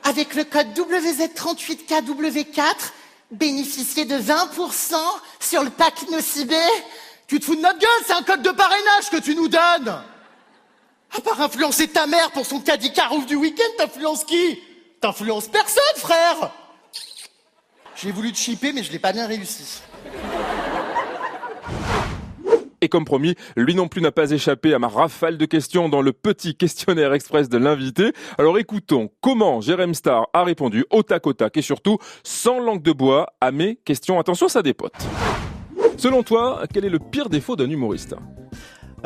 avec 0.02 0.34
le 0.34 0.44
code 0.44 0.68
WZ38KW4, 0.74 2.62
bénéficiez 3.30 4.04
de 4.04 4.16
20% 4.16 4.94
sur 5.40 5.62
le 5.62 5.70
pack 5.70 6.08
Nocibé. 6.10 6.56
Tu 7.26 7.40
te 7.40 7.44
fous 7.44 7.56
de 7.56 7.60
notre 7.60 7.78
gueule, 7.78 8.04
c'est 8.06 8.12
un 8.12 8.22
code 8.22 8.42
de 8.42 8.50
parrainage 8.50 9.10
que 9.10 9.16
tu 9.18 9.34
nous 9.34 9.48
donnes. 9.48 10.02
À 11.16 11.20
part 11.20 11.40
influencer 11.40 11.88
ta 11.88 12.06
mère 12.06 12.30
pour 12.32 12.46
son 12.46 12.60
caddie 12.60 12.92
carouf 12.92 13.26
du 13.26 13.36
week-end, 13.36 13.78
t'influences 13.78 14.24
qui? 14.24 14.60
T'influences 15.00 15.48
personne, 15.48 15.82
frère 15.96 16.52
J'ai 17.96 18.12
voulu 18.12 18.32
te 18.32 18.38
chipper, 18.38 18.72
mais 18.72 18.82
je 18.82 18.92
l'ai 18.92 18.98
pas 18.98 19.12
bien 19.12 19.26
réussi. 19.26 19.80
Et 22.80 22.88
comme 22.88 23.04
promis, 23.04 23.34
lui 23.56 23.74
non 23.74 23.88
plus 23.88 24.00
n'a 24.00 24.12
pas 24.12 24.30
échappé 24.30 24.74
à 24.74 24.78
ma 24.78 24.88
rafale 24.88 25.38
de 25.38 25.46
questions 25.46 25.88
dans 25.88 26.02
le 26.02 26.12
petit 26.12 26.54
questionnaire 26.54 27.12
express 27.12 27.48
de 27.48 27.58
l'invité. 27.58 28.12
Alors 28.38 28.58
écoutons 28.58 29.10
comment 29.20 29.60
Jérém 29.60 29.94
Star 29.94 30.28
a 30.32 30.44
répondu 30.44 30.84
au 30.90 31.02
tac 31.02 31.26
au 31.26 31.32
tac 31.32 31.56
et 31.56 31.62
surtout 31.62 31.98
sans 32.22 32.60
langue 32.60 32.82
de 32.82 32.92
bois 32.92 33.28
à 33.40 33.50
mes 33.50 33.76
questions. 33.76 34.18
Attention, 34.18 34.48
ça 34.48 34.62
dépote. 34.62 34.94
Selon 35.96 36.22
toi, 36.22 36.62
quel 36.72 36.84
est 36.84 36.90
le 36.90 36.98
pire 36.98 37.28
défaut 37.28 37.56
d'un 37.56 37.70
humoriste? 37.70 38.14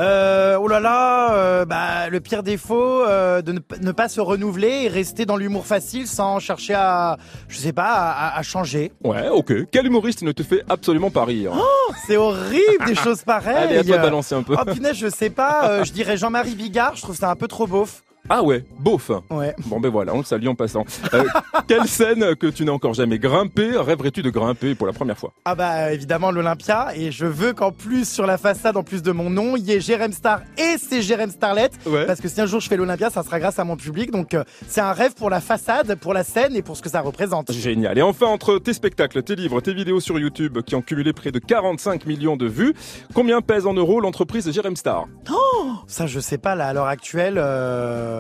Euh, 0.01 0.57
oh 0.59 0.67
là 0.67 0.81
là, 0.81 1.35
euh, 1.35 1.65
bah, 1.67 2.09
le 2.09 2.21
pire 2.21 2.43
défaut, 2.43 3.03
euh, 3.03 3.43
de 3.43 3.53
ne, 3.53 3.93
pas 3.93 4.09
se 4.09 4.21
renouveler 4.21 4.85
et 4.85 4.89
rester 4.89 5.27
dans 5.27 5.37
l'humour 5.37 5.67
facile 5.67 6.07
sans 6.07 6.39
chercher 6.39 6.73
à, 6.73 7.19
je 7.49 7.59
sais 7.59 7.75
pas, 7.75 7.93
à, 8.11 8.39
à 8.39 8.43
changer. 8.43 8.93
Ouais, 9.05 9.29
ok. 9.29 9.53
Quel 9.71 9.87
humoriste 9.87 10.23
ne 10.23 10.33
te 10.33 10.43
fait 10.43 10.63
absolument 10.71 11.11
pas 11.11 11.27
rire? 11.27 11.53
Oh, 11.55 11.93
c'est 12.07 12.17
horrible 12.17 12.87
des 12.87 12.95
choses 13.05 13.23
pareilles. 13.25 13.57
Allez, 13.57 13.79
à 13.79 13.85
toi 13.85 13.99
de 13.99 14.03
balancer 14.03 14.35
un 14.35 14.43
peu. 14.43 14.57
Oh 14.59 14.65
punaise, 14.65 14.97
je 14.97 15.09
sais 15.09 15.31
pas, 15.31 15.69
euh, 15.69 15.85
je 15.85 15.93
dirais 15.93 16.17
Jean-Marie 16.17 16.55
Bigard, 16.55 16.97
je 16.97 17.03
trouve 17.03 17.17
ça 17.17 17.31
un 17.31 17.37
peu 17.37 17.47
trop 17.47 17.67
beauf. 17.67 18.03
Ah 18.33 18.45
ouais, 18.45 18.65
beauf. 18.79 19.11
Ouais. 19.31 19.55
Bon 19.67 19.81
ben 19.81 19.91
voilà, 19.91 20.15
on 20.15 20.19
le 20.19 20.25
salue 20.25 20.47
en 20.47 20.55
passant. 20.55 20.85
Euh, 21.15 21.25
quelle 21.67 21.87
scène 21.89 22.37
que 22.37 22.47
tu 22.47 22.65
n'as 22.65 22.71
encore 22.73 22.95
jamais 22.95 23.19
grimpé 23.19 23.73
rêverais-tu 23.77 24.23
de 24.23 24.31
grimper 24.31 24.77
pour 24.77 24.87
la 24.87 24.93
première 24.93 25.19
fois? 25.19 25.33
Ah 25.45 25.57
bah 25.57 25.93
évidemment 25.93 26.31
l'Olympia 26.31 26.89
et 26.95 27.11
je 27.11 27.27
veux 27.27 27.53
qu'en 27.53 27.73
plus 27.73 28.09
sur 28.09 28.27
la 28.27 28.39
façade 28.39 28.77
en 28.77 28.85
plus 28.85 29.03
de 29.03 29.11
mon 29.11 29.31
nom 29.31 29.57
il 29.57 29.65
y 29.65 29.73
ait 29.73 29.81
Jérém 29.81 30.13
Star 30.13 30.43
et 30.57 30.77
c'est 30.79 31.03
Jérém 31.03 31.29
Starlet 31.31 31.71
Ouais. 31.87 32.07
parce 32.07 32.21
que 32.21 32.29
si 32.29 32.41
un 32.41 32.47
jour 32.47 32.61
je 32.61 32.69
fais 32.69 32.77
l'Olympia 32.77 33.11
ça 33.11 33.23
sera 33.25 33.41
grâce 33.41 33.59
à 33.59 33.65
mon 33.65 33.77
public 33.77 34.13
donc 34.13 34.35
euh, 34.35 34.45
c'est 34.69 34.81
un 34.81 34.93
rêve 34.93 35.15
pour 35.15 35.29
la 35.29 35.41
façade, 35.41 35.97
pour 35.97 36.15
la 36.15 36.23
scène 36.23 36.55
et 36.55 36.63
pour 36.63 36.77
ce 36.77 36.83
que 36.83 36.89
ça 36.89 37.01
représente. 37.01 37.51
Génial. 37.53 37.99
Et 37.99 38.03
enfin, 38.03 38.27
entre 38.27 38.59
tes 38.59 38.73
spectacles, 38.73 39.23
tes 39.25 39.35
livres, 39.35 39.61
tes 39.61 39.75
vidéos 39.75 39.99
sur 39.99 40.19
YouTube 40.21 40.59
qui 40.65 40.77
ont 40.77 40.83
cumulé 40.83 41.13
près 41.13 41.33
de 41.33 41.41
45 41.41 42.07
millions 42.07 42.37
de 42.37 42.47
vues, 42.47 42.75
combien 43.15 43.41
pèse 43.41 43.67
en 43.67 43.75
euros 43.75 44.01
l'entreprise 44.01 44.49
Jérém 44.53 44.77
Star? 44.77 45.07
Oh 45.33 45.73
ça 45.89 46.07
je 46.07 46.21
sais 46.21 46.39
pas 46.39 46.55
là 46.55 46.69
à 46.69 46.73
l'heure 46.73 46.87
actuelle 46.87 47.35
euh, 47.39 48.20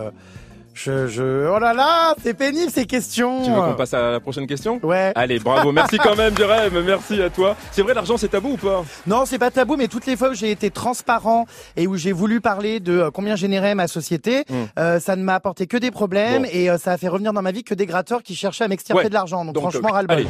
je, 0.72 1.08
je 1.08 1.48
oh 1.52 1.58
là 1.58 1.74
là 1.74 2.14
c'est 2.22 2.32
pénible 2.32 2.70
ces 2.70 2.86
questions. 2.86 3.42
Tu 3.42 3.50
veux 3.50 3.60
qu'on 3.60 3.74
passe 3.74 3.92
à 3.92 4.12
la 4.12 4.20
prochaine 4.20 4.46
question 4.46 4.78
Ouais. 4.82 5.12
Allez, 5.14 5.38
bravo. 5.40 5.72
Merci 5.72 5.98
quand 5.98 6.16
même, 6.16 6.34
Jérém. 6.36 6.72
Merci 6.86 7.20
à 7.20 7.28
toi. 7.28 7.56
C'est 7.72 7.82
vrai, 7.82 7.92
l'argent, 7.92 8.16
c'est 8.16 8.28
tabou 8.28 8.52
ou 8.52 8.56
pas? 8.56 8.84
Non, 9.06 9.24
c'est 9.26 9.38
pas 9.38 9.50
tabou, 9.50 9.76
mais 9.76 9.88
toutes 9.88 10.06
les 10.06 10.16
fois 10.16 10.30
où 10.30 10.34
j'ai 10.34 10.50
été 10.52 10.70
transparent 10.70 11.46
et 11.76 11.86
où 11.86 11.96
j'ai 11.96 12.12
voulu 12.12 12.40
parler 12.40 12.78
de 12.80 12.98
euh, 12.98 13.10
combien 13.10 13.34
générait 13.36 13.74
ma 13.74 13.88
société, 13.88 14.44
Hmm. 14.48 14.64
euh, 14.78 15.00
ça 15.00 15.16
ne 15.16 15.22
m'a 15.24 15.34
apporté 15.34 15.66
que 15.66 15.76
des 15.76 15.90
problèmes 15.90 16.42
Bon. 16.44 16.48
et 16.52 16.70
euh, 16.70 16.78
ça 16.78 16.92
a 16.92 16.96
fait 16.96 17.08
revenir 17.08 17.32
dans 17.32 17.42
ma 17.42 17.52
vie 17.52 17.64
que 17.64 17.74
des 17.74 17.86
gratteurs 17.86 18.22
qui 18.22 18.34
cherchaient 18.36 18.64
à 18.64 18.68
m'extirper 18.68 19.02
Ouais. 19.02 19.08
de 19.08 19.14
l'argent. 19.14 19.44
Donc, 19.44 19.54
Donc, 19.56 19.62
franchement, 19.70 19.88
euh, 19.90 19.92
ras-le-bol. 19.92 20.26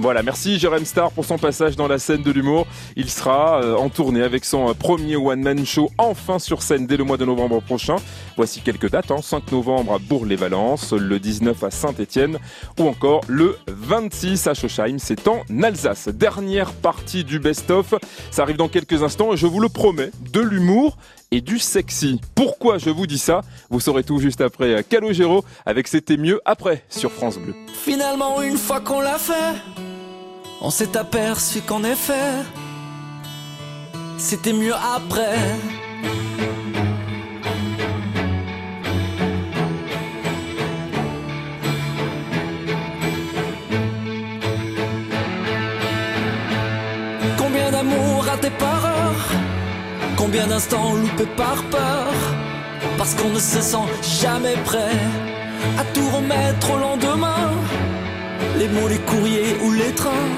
Voilà, 0.00 0.22
merci 0.22 0.58
Jérém 0.58 0.86
Star 0.86 1.12
pour 1.12 1.26
son 1.26 1.36
passage 1.36 1.76
dans 1.76 1.86
la 1.86 1.98
scène 1.98 2.22
de 2.22 2.30
l'humour. 2.30 2.66
Il 2.96 3.10
sera 3.10 3.62
euh, 3.62 3.76
en 3.76 3.90
tournée 3.90 4.22
avec 4.22 4.46
son 4.46 4.70
euh, 4.70 4.72
premier 4.72 5.16
one-man 5.16 5.66
show 5.66 5.90
enfin 5.98 6.38
sur 6.38 6.62
scène 6.62 6.86
dès 6.86 6.96
le 6.96 7.04
mois 7.04 7.18
de 7.18 7.26
novembre 7.26 7.60
prochain. 7.60 7.96
Voici 8.34 8.62
quelques 8.62 8.90
dates, 8.90 9.10
hein. 9.10 9.20
5 9.20 9.52
novembre 9.52 9.92
à 9.92 9.98
Bourg-les-Valences, 9.98 10.94
le 10.94 11.18
19 11.18 11.64
à 11.64 11.70
Saint-Étienne 11.70 12.38
ou 12.78 12.88
encore 12.88 13.20
le 13.28 13.58
26 13.66 14.46
à 14.46 14.54
Schochheim, 14.54 14.96
c'est 14.98 15.28
en 15.28 15.42
Alsace. 15.62 16.08
Dernière 16.08 16.72
partie 16.72 17.22
du 17.22 17.38
best-of, 17.38 17.92
ça 18.30 18.40
arrive 18.44 18.56
dans 18.56 18.68
quelques 18.68 19.02
instants 19.02 19.34
et 19.34 19.36
je 19.36 19.46
vous 19.46 19.60
le 19.60 19.68
promets, 19.68 20.12
de 20.32 20.40
l'humour 20.40 20.96
et 21.30 21.40
du 21.40 21.58
sexy. 21.58 22.20
Pourquoi 22.34 22.78
je 22.78 22.90
vous 22.90 23.06
dis 23.06 23.18
ça? 23.18 23.42
Vous 23.68 23.80
saurez 23.80 24.02
tout 24.02 24.18
juste 24.18 24.40
après 24.40 24.74
euh, 24.74 24.82
Calogero 24.82 25.44
avec 25.66 25.88
C'était 25.88 26.16
mieux 26.16 26.40
après 26.44 26.84
sur 26.88 27.12
France 27.12 27.38
Bleu. 27.38 27.54
Finalement, 27.72 28.42
une 28.42 28.56
fois 28.56 28.80
qu'on 28.80 29.00
l'a 29.00 29.18
fait, 29.18 29.54
on 30.60 30.70
s'est 30.70 30.96
aperçu 30.96 31.62
qu'en 31.62 31.82
effet, 31.84 32.44
c'était 34.18 34.52
mieux 34.52 34.74
après. 34.74 35.38
Combien 47.38 47.70
d'amour 47.70 48.24
raté 48.24 48.50
par 48.50 48.84
heure 48.84 49.26
Combien 50.16 50.46
d'instants 50.46 50.94
loupés 50.94 51.26
par 51.36 51.62
peur? 51.70 52.12
Parce 52.98 53.14
qu'on 53.14 53.30
ne 53.30 53.38
se 53.38 53.60
sent 53.60 53.88
jamais 54.22 54.56
prêt 54.64 54.98
à 55.78 55.84
tout 55.94 56.08
remettre 56.10 56.70
au 56.70 56.78
lendemain. 56.78 57.49
Les 58.60 58.68
mots, 58.68 58.88
les 58.88 58.98
courriers 58.98 59.56
ou 59.64 59.72
les 59.72 59.90
trains, 59.94 60.28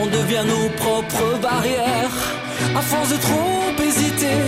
on 0.00 0.06
devient 0.06 0.44
nos 0.46 0.68
propres 0.76 1.36
barrières. 1.42 2.16
À 2.76 2.80
force 2.80 3.08
de 3.10 3.16
trop 3.16 3.84
hésiter, 3.84 4.40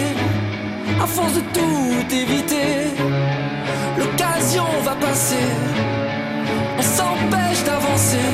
à 1.02 1.04
force 1.04 1.34
de 1.34 1.40
tout 1.52 2.14
éviter, 2.14 2.94
l'occasion 3.98 4.66
va 4.84 4.94
passer. 4.94 5.48
On 6.78 6.82
s'empêche 6.82 7.64
d'avancer. 7.64 8.28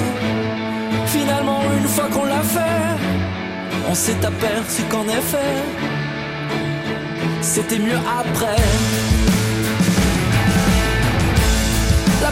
Finalement, 1.07 1.63
une 1.79 1.89
fois 1.89 2.09
qu'on 2.13 2.27
l'a 2.27 2.43
fait, 2.43 2.85
on 3.89 3.95
s'est 3.95 4.23
aperçu 4.23 4.83
qu'en 4.91 5.09
effet, 5.09 5.55
c'était 7.41 7.79
mieux 7.79 8.01
après. 8.21 9.16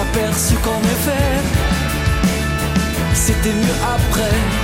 aperçu 0.00 0.54
qu'en 0.56 0.80
effet, 0.80 1.40
c'était 3.14 3.52
mieux 3.52 3.78
après. 3.94 4.59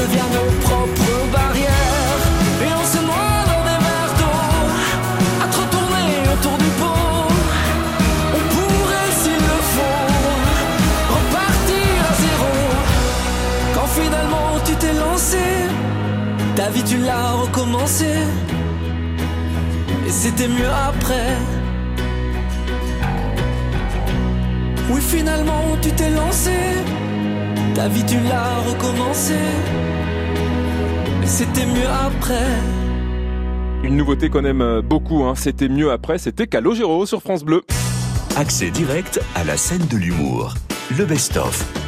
devient 0.00 0.30
nos 0.38 0.50
propres 0.66 1.18
barrières 1.32 2.22
et 2.64 2.70
on 2.80 2.86
se 2.92 3.00
noie 3.08 3.38
dans 3.50 3.62
des 3.68 3.78
verres 3.86 4.14
d'eau 4.20 4.38
à 5.44 5.46
trop 5.54 5.66
tourner 5.74 6.10
autour 6.34 6.56
du 6.64 6.70
pot. 6.80 7.26
On 8.38 8.42
pourrait, 8.54 9.12
s'il 9.20 9.42
le 9.52 9.60
faut, 9.74 10.06
repartir 11.14 11.92
à 12.10 12.12
zéro. 12.24 12.54
Quand 13.74 13.88
finalement 14.00 14.50
tu 14.66 14.74
t'es 14.82 14.94
lancé, 15.04 15.44
ta 16.56 16.68
vie 16.70 16.84
tu 16.84 16.98
l'as 16.98 17.32
recommencé 17.42 18.12
et 20.06 20.10
c'était 20.10 20.48
mieux 20.48 20.72
après. 20.90 21.32
Oui, 24.90 25.00
finalement 25.00 25.64
tu 25.82 25.90
t'es 25.92 26.10
lancé, 26.10 26.56
ta 27.74 27.88
vie 27.88 28.04
tu 28.04 28.18
l'as 28.28 28.54
recommencé. 28.70 29.34
C'était 31.28 31.66
mieux 31.66 31.86
après. 31.86 32.46
Une 33.84 33.96
nouveauté 33.96 34.30
qu'on 34.30 34.46
aime 34.46 34.62
euh, 34.62 34.80
beaucoup, 34.80 35.24
hein, 35.24 35.34
c'était 35.36 35.68
mieux 35.68 35.92
après, 35.92 36.16
c'était 36.16 36.46
Calogero 36.46 37.04
sur 37.04 37.20
France 37.20 37.44
Bleu. 37.44 37.64
Accès 38.34 38.70
direct 38.70 39.20
à 39.34 39.44
la 39.44 39.58
scène 39.58 39.86
de 39.88 39.98
l'humour. 39.98 40.54
Le 40.96 41.04
best-of. 41.04 41.87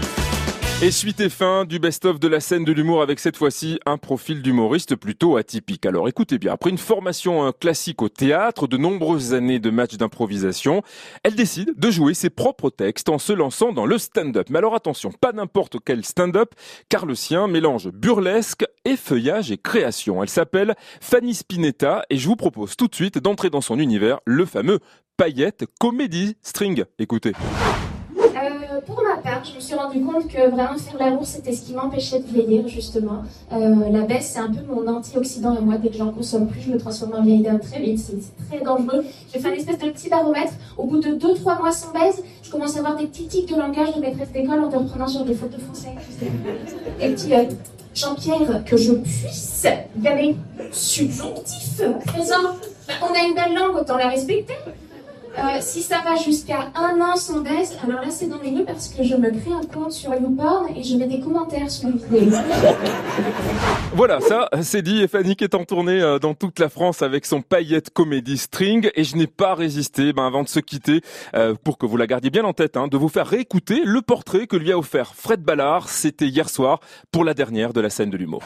Et 0.82 0.92
suite 0.92 1.20
et 1.20 1.28
fin 1.28 1.66
du 1.66 1.78
best-of 1.78 2.18
de 2.18 2.26
la 2.26 2.40
scène 2.40 2.64
de 2.64 2.72
l'humour 2.72 3.02
avec 3.02 3.18
cette 3.18 3.36
fois-ci 3.36 3.78
un 3.84 3.98
profil 3.98 4.40
d'humoriste 4.40 4.96
plutôt 4.96 5.36
atypique. 5.36 5.84
Alors 5.84 6.08
écoutez 6.08 6.38
bien, 6.38 6.54
après 6.54 6.70
une 6.70 6.78
formation 6.78 7.52
classique 7.52 8.00
au 8.00 8.08
théâtre, 8.08 8.66
de 8.66 8.78
nombreuses 8.78 9.34
années 9.34 9.58
de 9.58 9.68
matchs 9.68 9.98
d'improvisation, 9.98 10.82
elle 11.22 11.34
décide 11.34 11.74
de 11.76 11.90
jouer 11.90 12.14
ses 12.14 12.30
propres 12.30 12.70
textes 12.70 13.10
en 13.10 13.18
se 13.18 13.34
lançant 13.34 13.74
dans 13.74 13.84
le 13.84 13.98
stand-up. 13.98 14.46
Mais 14.48 14.56
alors 14.56 14.74
attention, 14.74 15.12
pas 15.12 15.32
n'importe 15.32 15.76
quel 15.84 16.02
stand-up, 16.02 16.54
car 16.88 17.04
le 17.04 17.14
sien 17.14 17.46
mélange 17.46 17.90
burlesque, 17.90 18.64
effeuillage 18.86 19.52
et 19.52 19.58
création. 19.58 20.22
Elle 20.22 20.30
s'appelle 20.30 20.74
Fanny 21.02 21.34
Spinetta 21.34 22.04
et 22.08 22.16
je 22.16 22.26
vous 22.26 22.36
propose 22.36 22.74
tout 22.74 22.88
de 22.88 22.94
suite 22.94 23.18
d'entrer 23.18 23.50
dans 23.50 23.60
son 23.60 23.78
univers, 23.78 24.20
le 24.24 24.46
fameux 24.46 24.78
paillette 25.18 25.66
comédie 25.78 26.38
string. 26.40 26.84
Écoutez. 26.98 27.34
Pour 28.86 29.02
ma 29.02 29.16
part, 29.16 29.44
je 29.44 29.54
me 29.54 29.60
suis 29.60 29.74
rendu 29.74 30.00
compte 30.00 30.28
que 30.28 30.48
vraiment 30.50 30.78
faire 30.78 30.98
l'amour, 30.98 31.26
c'était 31.26 31.52
ce 31.52 31.62
qui 31.62 31.74
m'empêchait 31.74 32.20
de 32.20 32.26
vieillir, 32.26 32.68
justement. 32.68 33.22
Euh, 33.52 33.90
la 33.90 34.02
baisse, 34.02 34.30
c'est 34.32 34.38
un 34.38 34.50
peu 34.52 34.62
mon 34.68 34.86
antioxydant 34.86 35.56
et 35.56 35.60
moi, 35.60 35.76
dès 35.76 35.90
que 35.90 35.96
j'en 35.96 36.12
consomme 36.12 36.46
plus, 36.48 36.60
je 36.62 36.70
me 36.70 36.78
transforme 36.78 37.14
en 37.14 37.22
vieille 37.22 37.42
dame 37.42 37.60
très 37.60 37.80
vite. 37.80 37.98
C'est 37.98 38.48
très 38.48 38.64
dangereux. 38.64 39.04
J'ai 39.32 39.40
fait 39.40 39.48
un 39.48 39.52
espèce 39.52 39.78
de 39.78 39.90
petit 39.90 40.08
baromètre. 40.08 40.52
Au 40.78 40.84
bout 40.84 41.00
de 41.00 41.10
2-3 41.10 41.58
mois 41.58 41.72
sans 41.72 41.92
baise, 41.92 42.22
je 42.42 42.50
commence 42.50 42.76
à 42.76 42.80
avoir 42.80 42.96
des 42.96 43.06
petits 43.06 43.26
tics 43.26 43.48
de 43.48 43.56
langage 43.56 43.94
de 43.94 44.00
maîtresse 44.00 44.30
d'école 44.32 44.60
en 44.60 44.68
te 44.68 44.76
reprenant 44.76 45.08
sur 45.08 45.24
des 45.24 45.34
fautes 45.34 45.52
de 45.52 45.60
français. 45.60 45.94
tu 46.06 46.24
sais. 46.24 47.04
Et 47.04 47.12
petit 47.12 47.34
euh, 47.34 47.44
Jean-Pierre, 47.94 48.64
que 48.64 48.76
je 48.76 48.92
puisse 48.92 49.66
y 50.00 50.08
aller 50.08 50.36
subjonctif 50.72 51.82
présent. 52.06 52.54
Bah, 52.88 52.94
on 53.02 53.14
a 53.14 53.26
une 53.26 53.34
belle 53.34 53.54
langue, 53.54 53.76
autant 53.76 53.96
la 53.96 54.08
respecter. 54.08 54.54
Euh, 55.38 55.42
si 55.60 55.80
ça 55.80 56.00
va 56.04 56.16
jusqu'à 56.16 56.72
un 56.74 57.00
an 57.00 57.14
sans 57.14 57.40
baisse, 57.40 57.76
alors 57.84 58.00
là 58.00 58.10
c'est 58.10 58.26
dans 58.26 58.40
les 58.40 58.50
lieux 58.50 58.64
parce 58.66 58.88
que 58.88 59.04
je 59.04 59.14
me 59.14 59.30
crée 59.30 59.52
un 59.52 59.64
compte 59.64 59.92
sur 59.92 60.12
YouPorn 60.12 60.68
et 60.74 60.82
je 60.82 60.96
mets 60.96 61.06
des 61.06 61.20
commentaires 61.20 61.70
sur 61.70 61.88
les 61.88 62.20
vidéos. 62.20 62.36
Voilà, 63.92 64.20
ça, 64.20 64.48
c'est 64.62 64.82
dit. 64.82 65.02
Et 65.02 65.08
Fanny 65.08 65.34
qui 65.34 65.42
est 65.42 65.54
en 65.54 65.64
tournée 65.64 66.00
euh, 66.00 66.20
dans 66.20 66.34
toute 66.34 66.60
la 66.60 66.68
France 66.68 67.02
avec 67.02 67.26
son 67.26 67.42
paillette 67.42 67.90
comédie 67.90 68.38
string. 68.38 68.88
Et 68.94 69.02
je 69.02 69.16
n'ai 69.16 69.26
pas 69.26 69.54
résisté, 69.54 70.12
ben, 70.12 70.26
avant 70.26 70.44
de 70.44 70.48
se 70.48 70.60
quitter, 70.60 71.00
euh, 71.34 71.54
pour 71.64 71.76
que 71.76 71.86
vous 71.86 71.96
la 71.96 72.06
gardiez 72.06 72.30
bien 72.30 72.44
en 72.44 72.52
tête, 72.52 72.76
hein, 72.76 72.86
de 72.86 72.96
vous 72.96 73.08
faire 73.08 73.26
réécouter 73.26 73.82
le 73.84 74.00
portrait 74.00 74.46
que 74.46 74.56
lui 74.56 74.70
a 74.70 74.78
offert 74.78 75.14
Fred 75.16 75.42
Ballard. 75.42 75.88
C'était 75.88 76.28
hier 76.28 76.48
soir 76.48 76.78
pour 77.10 77.24
la 77.24 77.34
dernière 77.34 77.72
de 77.72 77.80
la 77.80 77.90
scène 77.90 78.10
de 78.10 78.16
l'humour. 78.16 78.42